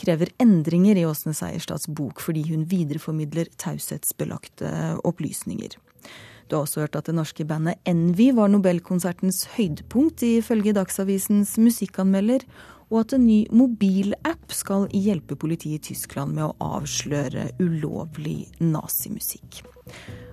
krever 0.00 0.30
endringer 0.40 0.96
i 0.96 1.04
Åsne 1.04 1.34
Seierstads 1.36 1.90
bok 1.90 2.22
fordi 2.24 2.46
hun 2.48 2.62
videreformidler 2.70 3.50
taushetsbelagte 3.60 4.70
opplysninger. 5.04 5.74
Du 6.52 6.58
har 6.58 6.66
også 6.66 6.82
hørt 6.82 6.96
at 6.98 7.06
det 7.08 7.14
norske 7.16 7.46
bandet 7.48 7.78
Envy 7.88 8.26
var 8.36 8.50
Nobelkonsertens 8.52 9.46
høydepunkt, 9.54 10.20
ifølge 10.20 10.74
Dagsavisens 10.76 11.54
musikkanmelder, 11.56 12.44
og 12.92 12.98
at 13.00 13.14
en 13.16 13.24
ny 13.24 13.38
mobilapp 13.56 14.52
skal 14.52 14.84
hjelpe 14.92 15.32
politiet 15.40 15.78
i 15.78 15.94
Tyskland 15.94 16.36
med 16.36 16.50
å 16.50 16.74
avsløre 16.76 17.46
ulovlig 17.56 18.50
nazimusikk. 18.60 19.62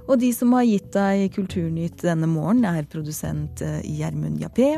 Og 0.10 0.20
de 0.20 0.34
som 0.36 0.52
har 0.58 0.68
gitt 0.68 0.92
deg 0.92 1.30
Kulturnytt 1.38 2.04
denne 2.04 2.28
morgenen, 2.28 2.68
er 2.68 2.92
produsent 2.92 3.64
eh, 3.64 3.80
Gjermund 3.88 4.44
Jappé, 4.44 4.74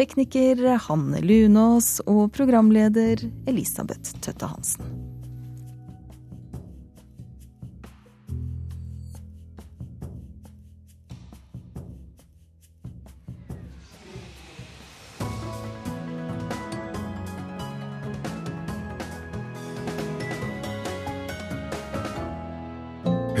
tekniker 0.00 0.64
Hanne 0.88 1.20
Lunås 1.20 1.98
og 2.08 2.30
programleder 2.32 3.28
Elisabeth 3.52 4.16
Tøtte 4.24 4.48
Hansen. 4.48 4.99